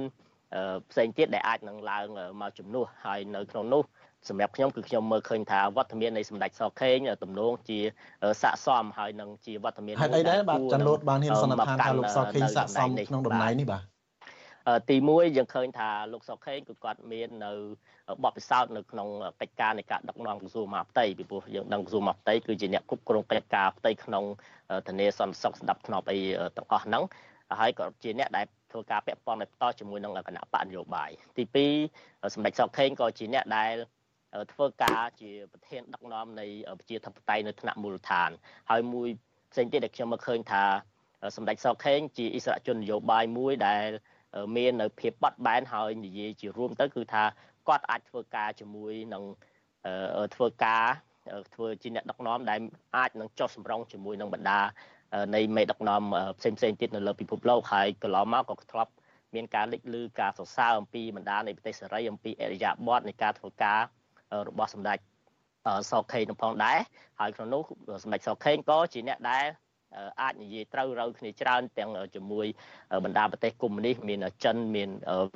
[0.90, 2.06] ផ្សេងទៀតដែលអាចនឹងឡើង
[2.40, 3.82] មកជំនួសហើយនៅក្នុងនោះ
[4.28, 7.78] សម្រាប់ខ្ញុំគឺខ្ញុំមើលឃើញថាវត្តមាននៃសម្ដេចសខេងទំនងជា
[8.42, 13.82] ស័កសមហើយនឹងជាវត្តមានមួយហេតុអីដែរបាទចន្ទលូតបានហ៊ានសន្និដ្ឋានថាលោកសខេងស័កសមក្នុងតំណែងនេះបាទ
[14.90, 17.52] ទី1យើងឃើញថាលោកសុកខេងគឺគាត់មាននៅ
[18.24, 19.08] បទពិសោធន៍នៅក្នុង
[19.40, 24.24] កិច្ចការនៃការដឹកនាំក្រសួងមហាផ្ទៃពីព្រោះយើងដឹងក្រសួងមហាផ្ទៃគឺជាអ្នកគ្រប់គ្រងកិច្ចការផ្ទៃក្នុង
[24.88, 26.18] ធនាសន្តិសុខស្ដាប់ធ្នាប់អី
[26.56, 27.02] ទាំងអស់ហ្នឹង
[27.60, 31.44] ហើយក៏ជាអ្នកដែលធ្វើការពាក់ព័ន្ធដោយផ្ទាល់ជាមួយនឹងគណៈបកនយោបាយទី
[31.90, 33.74] 2សម្ដេចសុកខេងក៏ជាអ្នកដែល
[34.52, 36.46] ធ្វើការជាប្រធានដឹកនាំនៃ
[36.78, 38.30] ប្រជាធិបតេយ្យនៅថ្នាក់មូលដ្ឋាន
[38.70, 39.08] ហើយមួយ
[39.52, 40.64] ផ្សេងទៀតដែលខ្ញុំមកឃើញថា
[41.36, 43.86] សម្ដេចសុកខេងជាអិសរាជជននយោបាយមួយដែល
[44.56, 47.24] មាននៅភាពបត់បែនហើយនិយាយជារួមទៅគឺថា
[47.68, 49.24] គាត់អាចធ្វើការជាមួយនឹង
[50.34, 50.84] ធ្វើការ
[51.54, 52.58] ធ្វើជាអ្នកដឹកនាំដែល
[52.96, 54.60] អាចនឹងចុះសម្រងជាមួយនឹងបណ្ដា
[55.34, 56.02] នៃមេដឹកនាំ
[56.38, 58.92] ផ្សេងផ្សេងទៀតនៅលើពិភពលោកហើយកន្លងមកក៏ធ្លាប់
[59.34, 63.80] មានការលេចលឺការសរសើរអំពីបណ្ដានៃប្រទេសសេរីអំពីអរិយាប័ត្រនៃការធ្វើការ
[64.48, 64.98] របស់សម្ដេច
[65.90, 66.78] សខេងនឹងផងដែរ
[67.20, 67.62] ហើយក្នុងនោះ
[68.02, 69.44] សម្ដេចសខេងក៏ជាអ្នកដែល
[70.20, 72.46] អាចនិយាយត្រូវរូវគ្នាច្រើនទាំងជាមួយ
[73.04, 74.88] បណ្ដាប្រទេសកុម្មុយនីសមានចិនមាន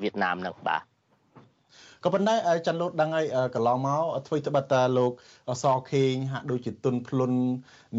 [0.03, 0.83] វៀតណាមនឹងបាទ
[2.05, 2.35] ក៏ប៉ុន្តែ
[2.67, 5.13] ចាន់លូតដឹងហើយកន្លងមកធ្វើត្បិតតាលោក
[5.63, 7.33] សខេងហាក់ដូចជាទុនភ្លុន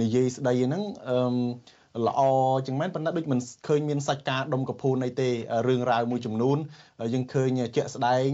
[0.01, 1.17] និយាយស្ដីហ្នឹងអឺ
[2.07, 2.21] ល្អ
[2.67, 5.29] ចឹងមែនប៉ុន្តែដូចមិនឃើញមានសាច់ការដុំកភូនអីទេ
[5.67, 6.57] រឿងរ៉ាវមួយចំនួន
[7.13, 8.27] យើងឃើញជាក់ស្ដែង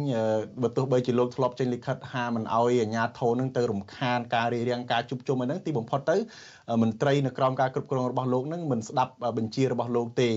[0.61, 6.17] បើទោះបីជាលោកធ្លាប់ចេញលិខិតហាមិនអោយអាជ្ញាធរនឹងទៅរំខានការរៀបរៀងការជួបជុំអីហ្នឹងទីបំផុតទៅ
[6.81, 10.29] មន្ត្រីនៅក្រោមការគ្រប់គ្រងរបស់លោកនឹងមិនស្ដាប់បញ្ជារបស់លោកទេ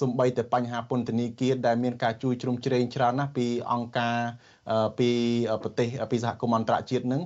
[0.00, 4.18] សំបីតែបញ្ហាពន្ធនាគារដែលមានការជួយជ្រោមជ្រែងច្រើនណាស់ពីអង្គការ
[4.98, 5.10] ពី
[5.62, 7.22] ប្រទេសពីសហគមន៍អន្តរជាតិនឹង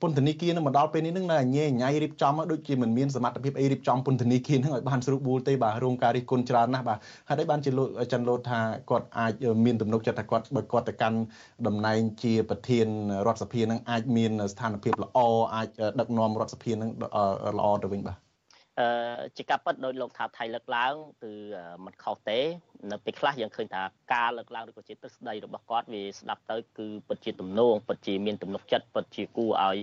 [0.00, 8.60] ពន្ធនាគារនឹងមកដល់ពេលនេះនឹងនៅញ៉ៃញ៉ៃរៀបចំដូចជាមិនមានសមត្ថភាពអីរៀបចំពន្ធនាគារនឹងឲ្យបានស្រួលបួលទេបាទរោងការរិះគន់ច្រើនណាស់បាទហើយបានជាលោកច័ន្ទលូតថា
[8.90, 9.32] គាត់អាច
[9.64, 11.18] មានទំនុកចិត្តថាគាត់បើគាត់ទៅកាន់
[11.66, 12.86] តំណែងជាប្រធាន
[13.26, 15.18] រដ្ឋសភានឹងអាចមានស្ថានភាពល្អ
[15.54, 15.68] អាច
[16.00, 16.90] ដឹកនាំរដ្ឋសភានឹង
[17.58, 18.23] ល្អទៅវិញបាទ
[18.80, 18.86] អឺ
[19.36, 21.32] ជាការពិតដោយលោកថាថៃលើកឡើងគឺ
[21.84, 22.38] មិនខុសទេ
[22.90, 23.82] នៅពេលខ្លះយើងឃើញថា
[24.14, 29.76] ការលើកឡើងឬក៏ជាទស្សន័យរបស់គាត់វាស្ដាប់ទៅគឺពិតជាទំនងពិតជាមានទំនុកចិត្តពិតជាគួរឲ្យ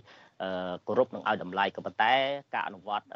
[0.88, 2.14] គោរពនិងឲ្យតម្លៃក៏ប៉ុន្តែ
[2.54, 3.08] ការអនុវត្ត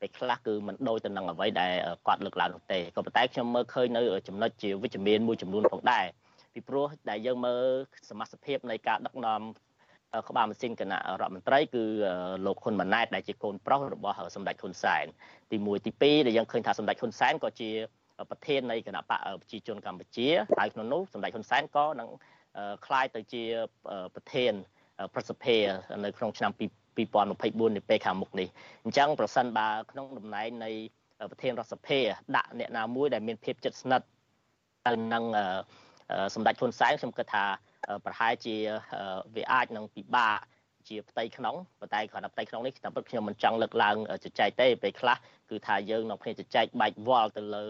[0.00, 1.72] ពេលខ្លះគឺមិនដូចទៅនឹងអ្វីដែល
[2.06, 6.06] គាត់លើកឡើងនោះទេក៏ប៉ុន្តែខ្ញុំមើលឃើញនៅចំណុចជាវិជ្ជមានមួយចំនួនផងដែរ
[6.52, 7.64] ពីព្រោះដែលយើងមើល
[8.10, 9.40] សមាជិកនៃការដឹកនាំ
[10.29, 11.83] ក្បាលម៉ាស៊ីនគណៈរដ្ឋមន្ត្រីគឺ
[12.45, 15.05] លោកហ៊ុនម៉ាណែតដែលជាកូនប្រុសរបស់សម្ដេចហ៊ុនសែន
[15.51, 17.69] ទី1ទី2ដែលយើងឃើញថាសម្ដេចហ៊ុនសែនក៏ជា
[18.29, 20.27] ប្រធាននៃគណៈបកប្រជាជនកម្ពុជា
[20.59, 22.09] ហើយក្នុងនោះសម្ដេចហ៊ុនសែនក៏នឹង
[22.85, 23.43] คล้ายទៅជា
[24.15, 24.53] ប្រធាន
[25.13, 25.57] ប្រសិទ្ធិ
[26.05, 28.47] នៅក្នុងឆ្នាំ2024នាពេលខាងមុខនេះ
[28.83, 30.71] អញ្ចឹងប្រសិនបើក្នុងតំណែងនៃ
[31.31, 31.99] ប្រធានរដ្ឋសភា
[32.35, 34.07] ដាក់អ្នកណាមួយដែលមានភាពជិតស្និទ្ធ
[34.87, 35.23] ទៅនឹង
[36.35, 37.45] សម្ដេចហ៊ុនសែនខ្ញុំគិតថា
[38.04, 38.56] ប្រហែលជា
[39.36, 40.38] វាអាចនឹងពិបាក
[40.88, 43.96] ជាផ្ទៃក្នុងប៉ុន្តែគ្រាន់តែផ្ទៃក្នុងនេះតាមពិតខ្ញុំមិនចង់លើកឡើង
[44.38, 45.16] ចែកទេពេលខ្លះ
[45.50, 47.64] គឺថាយើងនៅគ្នាចែកបែកវល់ទៅលើ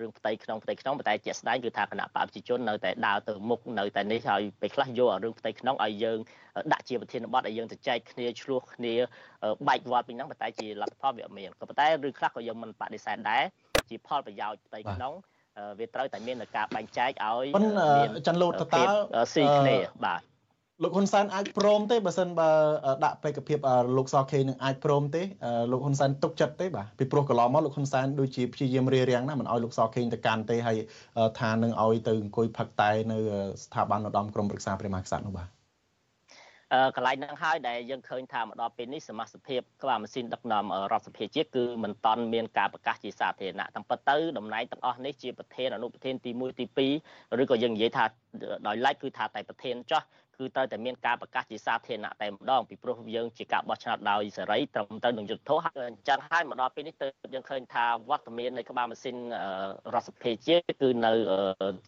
[0.00, 6.18] រឿងផ្ទៃក្នុងផ្ទៃក្នុងប៉ុន្តែជាក់ស្ដែងគឺថាគណៈបព្វជិជននៅតែដើរទៅមុខនៅតែនេះហើយពេលខ្លះយករឿងផ្ទៃក្នុងឲ្យយើង
[6.72, 8.94] ដាក់ជាប្រធានបទឲ្យយើងទៅចែកគ្នាឆ្លោះគ្នា
[9.68, 13.44] បែកវល់ពីហ្នឹងប៉ុន្តែជាលទ្ធផលវាអត់មានក៏ប៉ុន្តែរឿងខ្លះក៏យើងមិនបដិសេធដែរ
[13.88, 15.14] ជាផលប្រយោជន៍ផ្ទៃក្នុង
[15.78, 18.82] វាត្រូវតែមានការបែងចែកឲ្យមានច័ន្ទលូតតើ
[19.34, 19.76] ស៊ីគ្នា
[20.06, 20.22] បាទ
[20.82, 22.50] លោកហ៊ុនសែនអាចព្រមទេបើសិនបើ
[23.04, 23.58] ដាក់បេក្ខភាព
[23.96, 25.22] លោកសខេនឹងអាចព្រមទេ
[25.72, 30.78] លោកហ៊ុនសែនទុកចិត្តទេបាទពីព្រោះកន្លងមកលោកហ៊ុនសែនដូចជាព្យាយាមរារាំងណាមិនឲ្យលោកសខេងទៅកាន់ទេហើយ
[31.40, 33.18] ថានឹងឲ្យទៅអង្គុយផឹកតែនៅ
[33.64, 35.61] ស្ថាប័នឧត្តមក្រុមប្រឹក្សាព្រះមហាក្សត្រនោះបាទ
[36.96, 46.66] កន្លែងហ្នឹងហើយដែលយើងឃើញថាមកដល់ពេលនេះសមាជិកភាពក្បាលម៉ាស៊ីនដឹកនាំរដ្ឋសភាជាតិគឺមិនតាន់មានការប្រកាសជាសាធារណៈតាមពិតទៅតំណែងទាំងអស់នេះជាប្រធានអនុប្រធានទី1ទី
[47.06, 48.04] 2ឬក៏យើងនិយាយថា
[48.66, 50.02] ដោយឡែកគឺថាតែប្រធានចោះ
[50.38, 59.16] គឺត្រូវតែមានការប្រកាសជាសាធារណៈតែម្ដងពីព្រោះយើងជាការបោះឆ្នោតដោយសេរីត្រឹមត្រូវនឹងយុត្តិធម៌អញ្ចឹងហើយមកដល់ពេលនេះទៅយើងឃើញថាវត្តមាននៃក្បាលម៉ាស៊ីន
[59.94, 61.12] រដ្ឋសភាជាតិគឺនៅ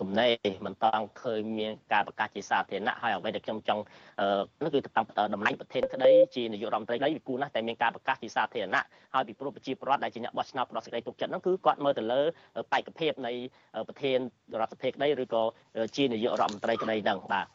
[0.00, 0.32] ទំនេរ
[0.66, 3.82] មិនតាំងឃើញមានការប្រកាសជាសាធារណៈហើយអ្វីដែលខ្ញុំចង់
[4.64, 8.84] នោះគឺតាំងតម្លៃប្រធានក្តីជានាយករដ្ឋមន្ត្រីក្តីវាគួរណាស់តែមានការប្រកាសជាសាធារណៈ
[9.14, 12.20] ហើយពីព្រោះប្រជាពលរដ្ឋដែលជាអ្នកបោះឆ្នោតផ្ដោះសេចក្តីទុកចិត្តនោះគឺគាត់មើលទៅលើ
[12.72, 13.32] បេក្ខភាពនៃ
[13.88, 14.18] ប្រធាន
[14.60, 15.42] រដ្ឋសភាក្តីឬក៏
[15.96, 17.46] ជានាយករដ្ឋមន្ត្រីក្តីហ្នឹងបាទ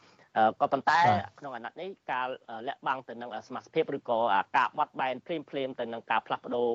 [0.60, 1.00] ក៏ប៉ុន្តែ
[1.38, 2.26] ក្នុងអាណត្តិនេះការ
[2.68, 4.18] លាក់បាំងទៅនឹងសមាជិកភាពឬក៏
[4.56, 6.68] ការបត់បែនភ្លាមភ្លាមទៅនឹងការផ្លាស់ប្ដូរ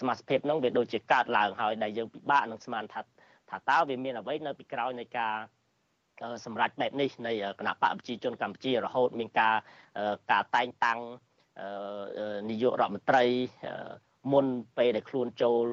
[0.00, 3.00] សមាជិកភាពនោះវាដូចជាកើតឡើងហើយដែលយើងពិបាកនឹងស្មានថា
[3.50, 5.34] ថាតើវាមានអ្វីនៅពីក្រោយនៃការ
[6.44, 9.54] សម្រាប់បែបនេះនៃគណៈបកប្រជាជនកម្ពុជារហូតមានការ
[10.32, 11.00] ការតែងតាំង
[12.50, 13.24] នាយករដ្ឋមន្ត្រី
[14.32, 14.46] មុន
[14.78, 15.64] ពេលដែលខ្លួនចូល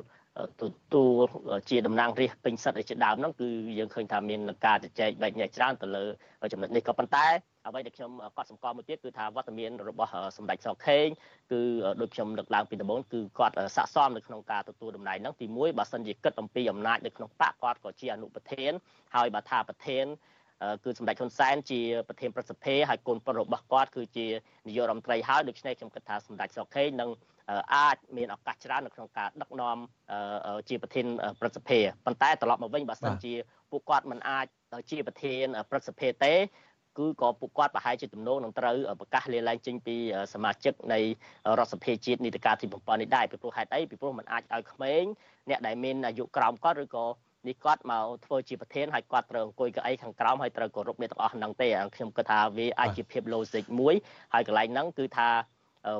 [0.61, 0.63] ទ
[0.93, 1.27] ទួល
[1.69, 6.05] ជាតំណាងរាស្ត្រពេញសិទ្ធិជាដើមហ្នឹងគឺយើងឃើញថាមានការជជែកបែកញែកច្រើនទៅលើ
[6.53, 7.27] ចំណុចនេះក៏ប៉ុន្តែ
[7.67, 11.07] អ្វីដែលខ្ញុំកត់សម្គាល់មួយទៀតគឺថាវត្តមានរបស់សម្ដេចសខេង
[11.51, 11.61] គឺ
[12.01, 18.71] ដូចខ្ញុំលើកឡើងពីដំបូងគឺគាត់ស័ក្តិសមនៅក្នុងការទទួលតំណែងហ្នឹងទី1បើសិនជាគិតអំពីអំណាចនៅក្នុងបកគាត់ក៏ជាអនុប្រធាន
[19.15, 20.05] ហើយបើថាប្រធាន
[20.83, 24.27] គឺសម្ដេចហ៊ុនសែនជាប្រធានប្រសិទ្ធិហើយកូនប្រុសរបស់គាត់គឺជា
[24.67, 27.09] នាយករដ្ឋមន្ត្រីហើយដូច្នេះខ្ញុំគិតថាសម្ដេចសុខេងនឹង
[27.75, 29.77] អាចមានឱកាសច្រើននៅក្នុងការដឹកនាំ
[30.69, 31.05] ជាប្រធាន
[31.39, 33.33] ប្រសិទ្ធិប៉ុន្តែត្រឡប់មកវិញបើសិនជា
[33.71, 34.45] ពួកគាត់មិនអាច
[34.91, 36.35] ជាប្រធានប្រសិទ្ធិទេ
[36.99, 39.95] គឺក៏ពួកគាត់ប្រហែលជាទំនោរនឹងត្រូវប្រកាសលាលែងចេញពី
[40.33, 40.99] សមាជិកនៃ
[41.57, 45.03] រដ្ឋសភាជាតិនីតិកាលទី7នេះដែរពីព្រោះហេតុអីពីព្រោះมันអាចឲ្យក្មេង
[45.49, 47.05] អ្នកដែលមានអាយុក្រោមគាត់ឬក៏
[47.47, 53.95] នេះគាត់មកធ្វើជាប្រធានហើយគាត់ត្រូវអង្គុយកៅអីខាងក្រោមហើយត្រូវគោរពអ្នកទាំងអស់ហ្នឹងទេខ្ញុំគិតថាវាអាចជាភាព logic មួយ
[54.33, 55.29] ហើយកន្លែងហ្នឹងគឺថា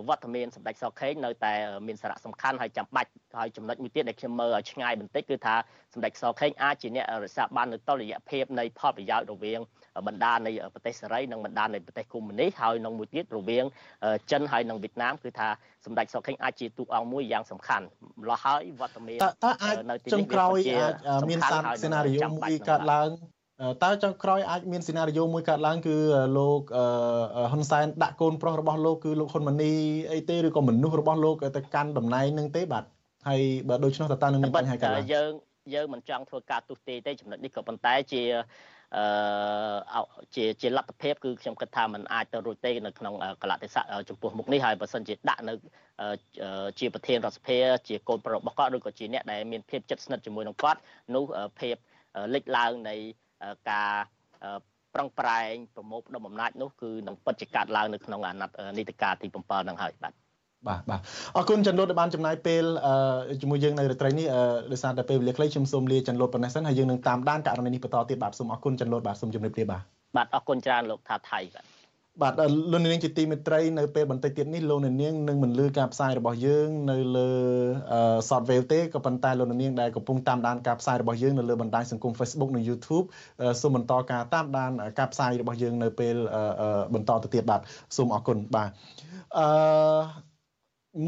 [0.08, 1.54] វត្តមានសម្ដេចសខេងនៅតែ
[1.88, 3.10] មានសារៈសំខាន់ហើយចាំបាច់
[3.40, 5.56] ហើយចំណុចមួយទៀតដែលខ្ញុំមើលឲ្យឆ្ងាយបន្តិចគឺថា
[5.94, 9.60] សម្ដេចសខេងអាចជាអ្នករក្សាបាននូវតុល្យភាពនៃផលប្រយោជន៍រវាង
[10.08, 13.66] បណ្ដានៃប្រទេសសេរីនិងបណ្ដានៃប្រទេសកុម្មុយនីសហើយនឹងមួយទៀតរវាង
[14.32, 15.48] ចិនហើយនិងវៀតណាមគឺថា
[15.86, 17.86] សម្ដេចសខេងអាចជាទូអង្គមួយយ៉ាងសំខាន់
[18.22, 19.76] ម្ល៉េះហើយវត្តមានតើអាច
[20.14, 20.88] ចុងក្រោយអា
[21.22, 23.10] ចមានសារសេណារីយ៉ូមួយកើតឡើង
[23.84, 25.96] តើចុងក្រោយអាចមានសេណារីយ៉ូមួយកើតឡើងគឺ
[26.38, 26.62] លោក
[27.52, 29.74] ហ៊ុនសែនដាក់កូនប្រុសរបស់លោកគឺលោកហ៊ុនម៉ាណី
[30.14, 32.84] អីទេឬក៏មនុស្សរបស់លោកទៅកាន់តំណែងនឹងទេបាទ
[33.28, 35.32] ហើយបើដូច្នោះតើតើនឹងមានបញ្ហាកើតឡើងយើង
[35.74, 38.22] យើងមិនចង់ធ្វើការទុះទេទេចំណុចនេះក៏ប៉ុន្តែជា
[39.96, 40.02] អឺ
[40.36, 45.54] ជាជាលទ្ធភាពគឺខ្ញុំគិតថាมันអាចទៅរួចទេនៅក្នុងកលៈទេសៈចំពោះមុខនេះហើយបើសិនជាដាក់នៅ
[46.80, 47.58] ជាប្រធានរដ្ឋសភា
[47.90, 50.80] ជាកូនប្រុសរបស់គាត់ឬក៏ជាអ្នកដែលមានភាពជិតស្និទ្ធជាមួយនឹងគាត់
[51.16, 51.24] នោះ
[51.60, 51.76] ភាព
[52.34, 52.96] លេចឡើងនៃ
[53.70, 53.92] ការ
[54.94, 59.34] ប្រឹងប្រែងប្រមូលផ្ដុំអំណាចនោះគឺនឹងពិតជាកាត់ឡើងនៅក្នុងអាណត្តិនីតិកាលទី7
[59.64, 60.14] ហ្នឹងហើយបាទ
[60.68, 61.02] បាទបាទ
[61.36, 62.64] អរគុណចន្ទលូតដែលបានចំណាយពេល
[63.42, 64.28] ជាមួយយើងនៅរាត្រីនេះ
[64.72, 69.82] ដោយសារតែពេលវេលាខ្លីខ្ញុំសូមលាចន្ទលូតប៉ុណ្ណេះសិនហើយយើងនឹងតាមដានករណីនេះបន្តទៀតបាទសូមអរគុណចន្ទលូតបាទសូមជម្រាបលាបាទ
[70.18, 71.66] បាទអរគុណច្រើនលោកថាថៃបាទ
[72.20, 72.34] បាទ
[72.72, 74.96] លោកនាងជាទីមេត្រីនៅពេលបន្តិចទៀតនេះលោកនាង
[75.28, 77.30] នឹងមិនលឺការផ្សាយរបស់យើងនៅលើ
[78.30, 83.06] Software ទេក៏ប៉ុន្តែលោកនាងដែលកំពុងតាមដានការផ្សាយរបស់យើងនៅលើបណ្ដាញសង្គម Facebook និង YouTube
[83.62, 86.16] សូមបន្តការតាមដានការផ្សាយរបស់យើងនៅពេល
[86.94, 87.62] បន្តទៅទៀតបាទ
[87.98, 88.70] សូមអរគុណបាទ
[89.38, 89.48] អឺ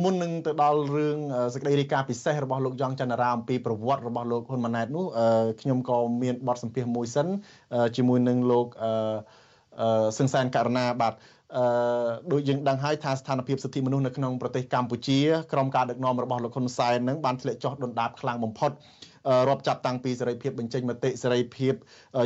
[0.03, 1.17] មុននឹងទៅដល់រឿង
[1.53, 5.05] សេចក្តីរាយការណ៍ពិសេសរបស់លោកយ៉ងច័ន្ទរាអំពីប្រវត្តិរបស់លោកហ៊ុនម៉ាណែតនោះ
[5.61, 7.27] ខ្ញុំក៏មានបទសម្ភាសន៍មួយសិន
[7.97, 8.91] ជាមួយនឹងលោកអឺ
[10.17, 11.13] សឹងសានករណាបាទ
[11.57, 11.63] អឺ
[12.31, 15.19] ដូចយើងដឹងហើយថាស្ថានភាពសិទ្ធិមនុស្សនៅក្នុងប្រទេសកម្ពុជា
[15.53, 18.71] ក្រោមការដឹកនាំរបស់លោកហ៊ុនសែននឹងបានធ្លាក់ចុះដុនដាបខ្លាំងបំផុត
[19.49, 21.73] រាប់ចាប់តាំងពីសេរីភាពបញ្ចេញមតិសេរីភាព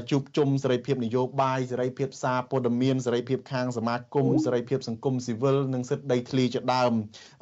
[0.10, 6.92] ជួបជុំសេរីភាពនយោបាយសេរីភាពសារព័ត៌មានសេរីភាពខាងសមាគមសេរីភាពសង្គមស៊ីវិលនិងសិទ្ធិដីធ្លីជាដើម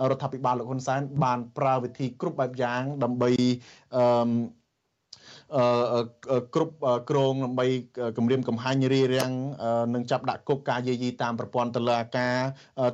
[0.10, 3.30] រដ្ឋាភិបាលលោកហ៊ុនសែនបានប្រើវិធីគ្រប់បែបយ៉ាងដើម្បី
[3.96, 4.06] អឺ
[5.54, 6.74] គ្រប់
[7.10, 7.66] ក្រងដើម្បី
[8.18, 9.32] គម្រាមកំហែងរារាំង
[9.94, 12.38] និងចាប់ដាក់គុកការយាយីតាមប្រព័ន្ធតុលាការ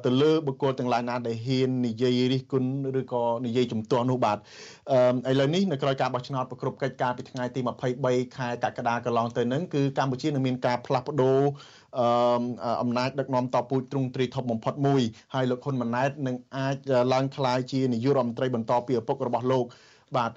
[0.05, 7.59] ទៅលើបុគ្គលទាំងឡាយណាដែលហ៊ាននិយាយរិះគន់ឬក៏និយាយជំទាស់នោះបាទឥឡូវនេះនៅក្រោយការបោះឆ្នោតប្រគ្រប់កិច្ចការពីថ្ងៃទី
[7.99, 11.39] 23ខែកក្កដាកន្លងទៅនឹងគឺកម្ពុជានឹងមានការផ្លាស់ប្ដូរ
[11.99, 15.01] អឺអំណាចដឹកនាំតពូជទ្រង់ទ្រីធំបំផុតមួយ
[15.33, 16.75] ហើយលោកហ៊ុនម៉ាណែតនឹងអាច
[17.13, 19.65] ឡើងថ្លាយជានាយករដ្ឋមន្ត្រីបន្តពីឪពុករបស់លោក
[20.17, 20.31] បាទ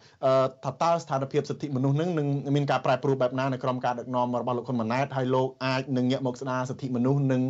[0.65, 7.43] ថាតើស្ថានភាពសិទ្ធិមនុស្សនឹងនឹងមានការប្រែប្រួលបែបណានៅក្រោមការដឹកនាំរបស់លោកហ៊ុនម៉ាណែតហើយលោកអាចនឹងងាកមកស្ដារសិទ្ធិមនុស្សនិង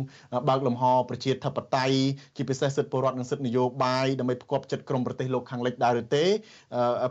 [0.49, 1.95] បើកលំហប្រជាធិបតេយ្យ
[2.35, 6.23] ជាពិសេសសិទ្ធិពលរដ្ឋនិងសិទ្ធិនយោបាយដើម្បីផ្គប់ចិត្តក្រមប្រទេសលោកខាងលិចដែរឬទេ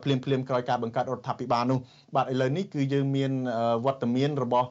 [0.04, 1.78] ភ្លាមភ្លាមក្រោយការបង្កើតរដ្ឋាភិបាលនោះ
[2.14, 3.32] បាទឥឡូវនេះគឺយើងមាន
[3.84, 4.66] វត្តមានរបស់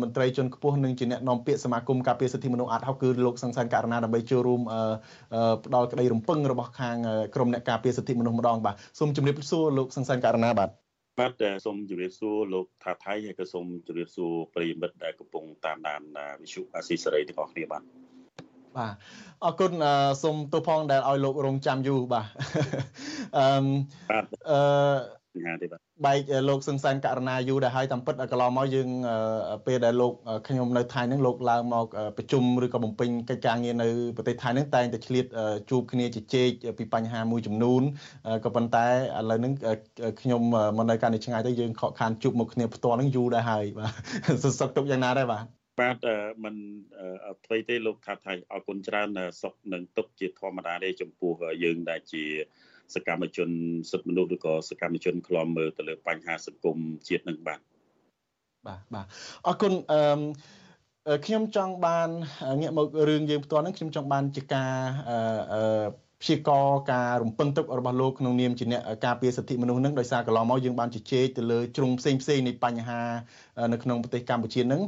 [0.00, 4.60] មន្ត្រីជាន់ខ្ពស់និងជាអ្នកនាំពាក្យសមាគមការពារសិទ្ធិមនុស្សអាត់ហុកគឺលោកសង្សានករណាដើម្បីចូលរួម
[5.64, 6.96] ផ្ដល់ក្តីរំពឹងរបស់ខាង
[7.34, 10.70] ក្រមអ្នកការពារសិទ្ធិមនុស្សម្ដងបាទសូមជម្រាបសួរលោកសង្សានករណាបាទ
[11.20, 16.02] បាទសូមជម្រាបសួរលោកថាថៃហើយក៏សូមជម្រាបសួរប្រិយមិត្តដែលកំពុងតាមដាន
[16.40, 17.82] វិទ្យុអាស៊ីសេរីទាំងអស់គ្នាបាទ
[18.76, 18.94] បាទ
[19.44, 19.72] អរគុណ
[20.22, 22.26] សូមទោសផងដែលឲ្យលោករងចាំយូរបាទ
[23.36, 24.60] អឺ
[25.34, 28.88] បាទអឺបញ្ហាទេបាទបែកលោកសឹងសានករណាយូរដែរហើយតាមពិតកន្លងមកយើង
[29.66, 30.12] ពេលដែលលោក
[30.48, 35.26] ខ្ញុំនៅថៃហ្នឹងលោកឡើងមកប្រជុំឬក៏បំពេញកិច្ចការងារនៅប្រទេសថៃហ្នឹងតែងតែឆ្លៀត
[35.70, 37.82] ជួបគ្នាជជែកពីបញ្ហាមួយចំនួន
[38.44, 38.92] ក៏ប៉ុន្តែឥ
[39.30, 39.52] ឡូវហ្នឹង
[40.20, 40.42] ខ្ញុំ
[40.76, 45.44] មកនៅកាន់តែឆ្ងាយទៅយើងខកខានជួបមុខគ្នាផ្ទាល់ហ្នឹងយូរដែរហើយបាទសុខសុខទុកយ៉ាងណាដែរបាទ
[45.80, 45.96] បាទ
[46.44, 46.54] มัน
[47.44, 49.08] អ្វីទេលោកថាថៃអរគុណច្រើន
[49.42, 51.32] សុខនឹងទុកជាធម្មតាទេចំពោះ
[51.64, 52.24] យើងដែលជា
[52.94, 53.48] សកម្មជន
[53.90, 56.76] សិទ្ធិមនុស្សឬក៏សកម្មជនខ្លំមើលទៅលើបញ្ហាសង្គម
[57.08, 57.60] ជាតិនឹងបាទ
[58.66, 59.06] បាទបាទ
[59.46, 62.08] អរគុណអឺខ្ញុំចង់បាន
[62.60, 64.74] ងាកមករឿងយើងផ្ទាល់ហ្នឹងខ្ញុំចង់បានជាការ
[65.52, 65.84] អឺ
[66.22, 73.00] ព្យាករការរំពឹងទុករបស់លោកក្នុងនាមជាអ្នកការពារសិទ្ធិមនុស្សនឹងដោយសារកន្លងមកយើងបានជជែកទៅលើជ្រុងផ្សេងផ្សេងនៃបញ្ហា
[73.72, 74.82] នៅក្នុងប្រទេសកម្ពុជានឹង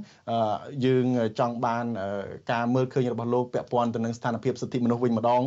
[0.85, 1.07] យើង
[1.39, 1.85] ចង់បាន
[2.53, 5.43] ការមើលឃើញរបស់លោកពាក់ព័ន្ធទៅនឹងស្ថានភាពសិទ្ធិមនុស្សវិញម្ដង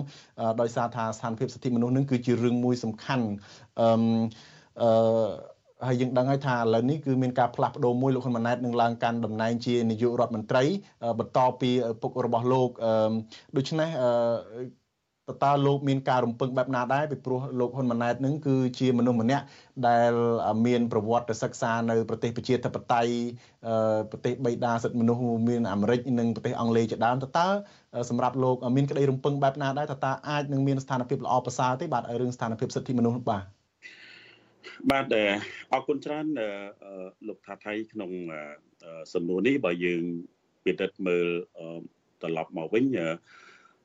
[0.61, 3.25] ដោយសារថាស្ថានភាពសិទ្ធិមនុស្សនឹងគឺជារឿងមួយសំខាន់
[3.79, 3.87] អឺ
[4.81, 10.63] អឺហើយយើងដឹងហើយថាឥឡូវនេះគឺមានការផ្លាស់ប្ដូរមួយលោកហ៊ុនម៉ាណែតនឹងឡើងកាន់តំណែងជានាយករដ្ឋមន្ត្រី
[11.19, 11.69] បន្តពី
[12.01, 12.69] ពុករបស់លោក
[13.57, 13.89] ដូច្នេះ
[15.29, 19.45] តើតើលោកមានការរំពឹងបែបណាដែរពីព្រោះលោកហ៊ុនម៉ាណែតនឹងគឺជាមនុស្សម្នាក់
[19.87, 20.13] ដែល
[20.65, 23.11] មានប្រវត្តិសិក្សានៅប្រទេសប្រជាធិបតេយ្យ
[24.11, 27.47] ប្រទេសបៃតាសិទ្ធិមនុស្សមានអាមេរិកនិងប្រទេសអង់គ្លេសជាដើមតើតើ
[28.09, 33.43] សម្រាប់លោកមានក្តីរំពឹងបែបណាដែរតើតើអាចនឹងមានស្ថានភាពល្អប្រសើរទេបាទរឿងស្ថានភាពសិទ្ធិមនុស្សបាទ
[34.91, 35.05] បាទ
[35.73, 36.25] អរគុណច្រើន
[37.27, 38.11] លោកថាថៃក្នុង
[39.13, 40.03] សំណួរនេះបើយើង
[40.65, 41.27] ពិនិត្យមើល
[42.21, 42.85] ត្រឡប់មកវិញ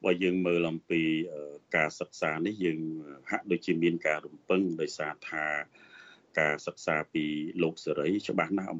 [0.05, 1.03] បើយើងមើលអំពី
[1.76, 2.80] ការសិក្សានេះយើង
[3.30, 5.46] ហាក់ដូចជាមានការរំពឹងដោយសារថា
[6.40, 7.24] ការសិក្សាពី
[7.62, 8.76] លោកសេរីច្បាស់ណាស់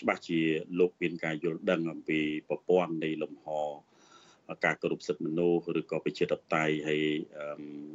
[0.00, 0.40] ច្បាស់ជា
[0.80, 3.46] លោកមានការយល់ដឹងអំពីប្រព័ន្ធនៃលំហ
[4.64, 7.02] ការគោរពសិទ្ធិមនុស្សឬក៏ប្រជាធិបតេយ្យហើយ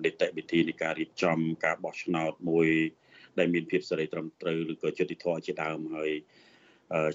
[0.06, 2.68] នីតិវិធីនៃការរៀបចំការបោះឆ្នោតមួយ
[3.40, 6.12] ដែលមានភាពសេរីត្រឹមត្រូវឬក៏យុត្តិធម៌ជាដើមហើយ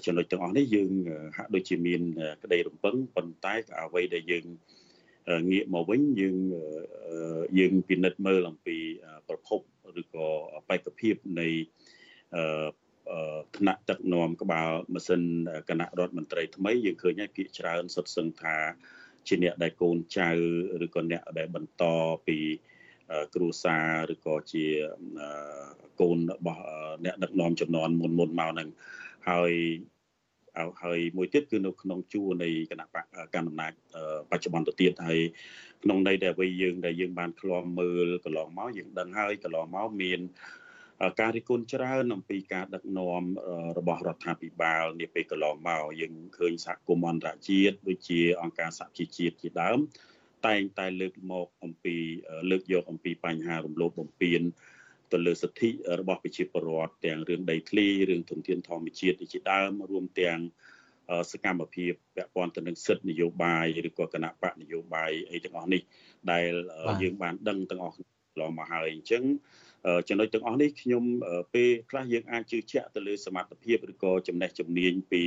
[0.05, 0.91] ចំណុចទាំងអស់នេះយើង
[1.37, 2.01] ហាក់ដូចជាមាន
[2.43, 4.45] ក្តីរំពឹងប៉ុន្តែអ្វីដែលយើង
[5.51, 6.37] ងាកមកវិញយើង
[7.57, 8.77] យើងពិនិត្យមើលអំពី
[9.27, 9.59] ប្រភព
[10.01, 10.27] ឬក៏
[10.69, 11.47] បេក្ខភាពនៃ
[13.57, 15.21] ថ្នាក់ទឹកនាំក្បាលម៉ាស៊ីន
[15.69, 18.55] គណៈរដ្ឋមន្ត្រីថ្មីយើងឃើញហើយភាគច្រើនសុទ្ធសឹងថា
[19.27, 20.29] ជាអ្នកដែលកូនចៅ
[20.85, 21.83] ឬក៏អ្នកដែលបន្ត
[22.27, 22.37] ពី
[23.35, 23.77] គ្រួសា
[24.09, 24.65] រឬក៏ជា
[26.01, 26.61] កូនរបស់
[27.05, 28.69] អ្នកដឹកនាំចំនួនមុនមុនមកនឹង
[29.29, 29.51] ហើយ
[30.83, 33.71] ហើយមួយទៀតគឺនៅក្នុងជួរនៃគណៈកណ្ដាលអំណាច
[34.31, 35.19] បច្ចុប្បន្នទៅទៀតហើយ
[35.83, 40.19] ក្នុងន័យដែលវិញយើងដែលយើងបានឃ្លាំមើលកន្លងមកយើងដឹងហើយកន្លងមកមាន
[41.19, 43.23] ការរិះគន់ច្រើនអំពីការដឹកនាំ
[43.77, 49.79] របស់រដ្ឋាភិបាលនាពេលកន្លងមកយើងឃើញសហគមន៍អន្តរជាតិដូចជាអង្គការសហជីវជាតិជាដើម
[50.45, 51.95] តែងតែលើកមកអំពី
[52.49, 54.41] លើកយកអំពីបញ្ហារំលោភបំពាន
[55.13, 60.39] ទៅលើសិទ្ធិរបស់ប្រជាពលរដ្ឋទាំងរឿងដីធ្លីរឿងធនធានធម្មជាតិជាដើមរួមទាំង
[61.31, 65.81] សកម្មភាពពាក់ព័ន្ធទៅនឹងសិទ្ធិនយោបាយឬក៏គណៈបកនយោបាយអីទាំងអស់នេះ
[66.31, 66.51] ដែល
[67.01, 67.97] យើងបានដឹងទាំងអស់
[68.41, 69.23] ឡងមកហើយអញ្ចឹង
[70.09, 71.03] ចំណុចទាំងអស់នេះខ្ញុំ
[71.53, 75.23] ពេលខ្លះយើងអាចជឿជាក់ទៅលើសមត្ថភាពឬក៏ចំណេះជំនាញពី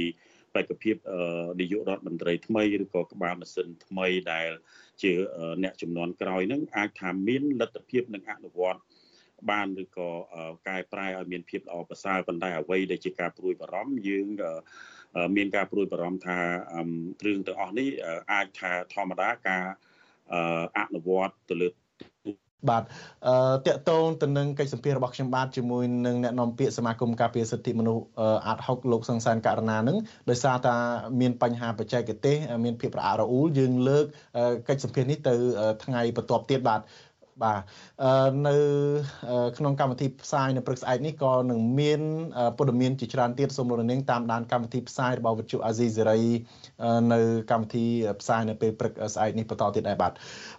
[0.54, 0.96] បេក្ខភាព
[1.60, 4.50] នាយករដ្ឋមន្ត្រីថ្មីឬក៏ក្បាលម៉ាស៊ីនថ្មីដែល
[5.02, 5.10] ជា
[5.62, 8.80] អ្នកចំនួនក្រោយនឹងអាចថាមានលទ្ធភាពនឹងអនុវត្ត
[9.50, 10.10] បានឬក៏
[10.68, 14.26] កែប្រែឲ្យមានភាពល្អប្រសើរប៉ុន្តែអ្វីដែលជាការព្រួយបារម្ភយើង
[15.36, 16.38] មានការព្រួយបារម្ភថា
[17.26, 17.88] រឿងទាំងអស់នេះ
[18.32, 19.64] អាចថាធម្មតាការ
[20.76, 21.68] អនុវត្តទៅលើ
[22.68, 22.82] បាទ
[23.26, 23.34] អឺ
[23.66, 28.04] តកតងទៅនឹងកិច្ចសម្ភាររបស់ខ្ញុំបាទជាមួយនឹងអ្នកនាំពាក្យសមាគមការពារសិទ្ធិមនុស្ស
[28.46, 29.98] អាត់ហុកលោកសង្សានករណានឹង
[30.30, 30.76] ដោយសារតា
[31.20, 34.04] មានបញ្ហាបច្ចេកទេសមានភាពរអាក់រអួលយើងលើក
[34.68, 35.34] កិច្ចសម្ភារនេះទៅ
[35.84, 36.80] ថ្ងៃបន្ទាប់ទៀតបាទ
[37.42, 37.60] បាទ
[38.48, 38.56] នៅ
[39.58, 42.00] ក្នុងកម្មវិធីផ្សាយនៅព្រឹកស្អែកនេះក៏នឹងមាន
[42.58, 46.20] ព័ត៌មានជាច្រើនទៀតសូមលោកនាងតាមដានកម្មវិធីផ្សាយរបស់វិទ្យុអាស៊ីសេរី
[47.12, 47.20] នៅ
[47.50, 47.86] កម្មវិធី
[48.20, 50.12] ផ្សាយនៅពេលព្រឹកស្អែកនេះបន្តទៀតដែរបាទ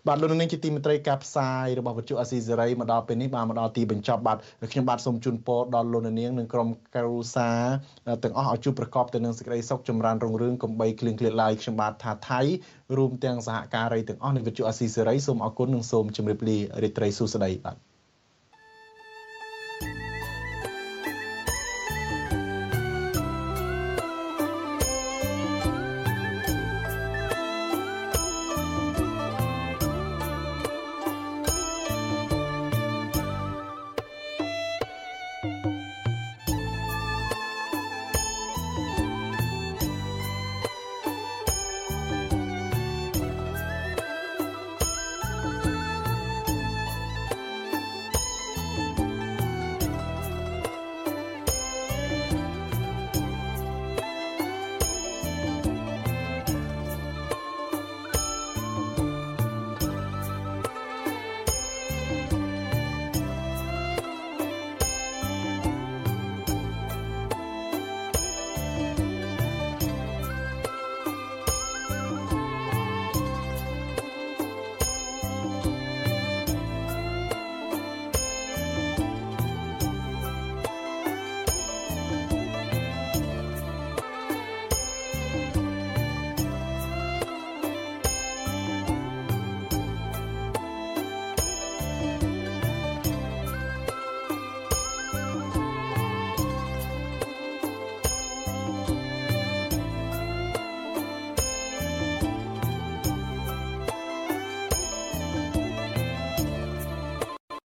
[0.08, 4.38] បាទលោកនាងជាទីមេត្រីការផ្សាយរបស់វិទ្យុអាស៊ីសេរីមកដល់ពេលនេះបានមកដល់ទីបញ្ចប់បាទ
[4.72, 7.62] ខ្ញុំបាទសូមជូនពរដល់លោកនាងនិងក្រុមគ្រួសារ
[8.24, 12.42] ទាំងអស់ឲ្យជួបប្រកបទៅនឹងសេចក្តីសុខចម្រើនរុងរឿងកំបីគ្លៀងគ្លាតឡើយខ្ញុំបាទថាថៃ
[12.98, 17.89] រួមទាំងសហការីទាំងអស់នៃវិទ្យុអាស៊ីសេរីសូមអរគុណនិងសូមជម្រាបលារីត្រីសុស្ដីបាទ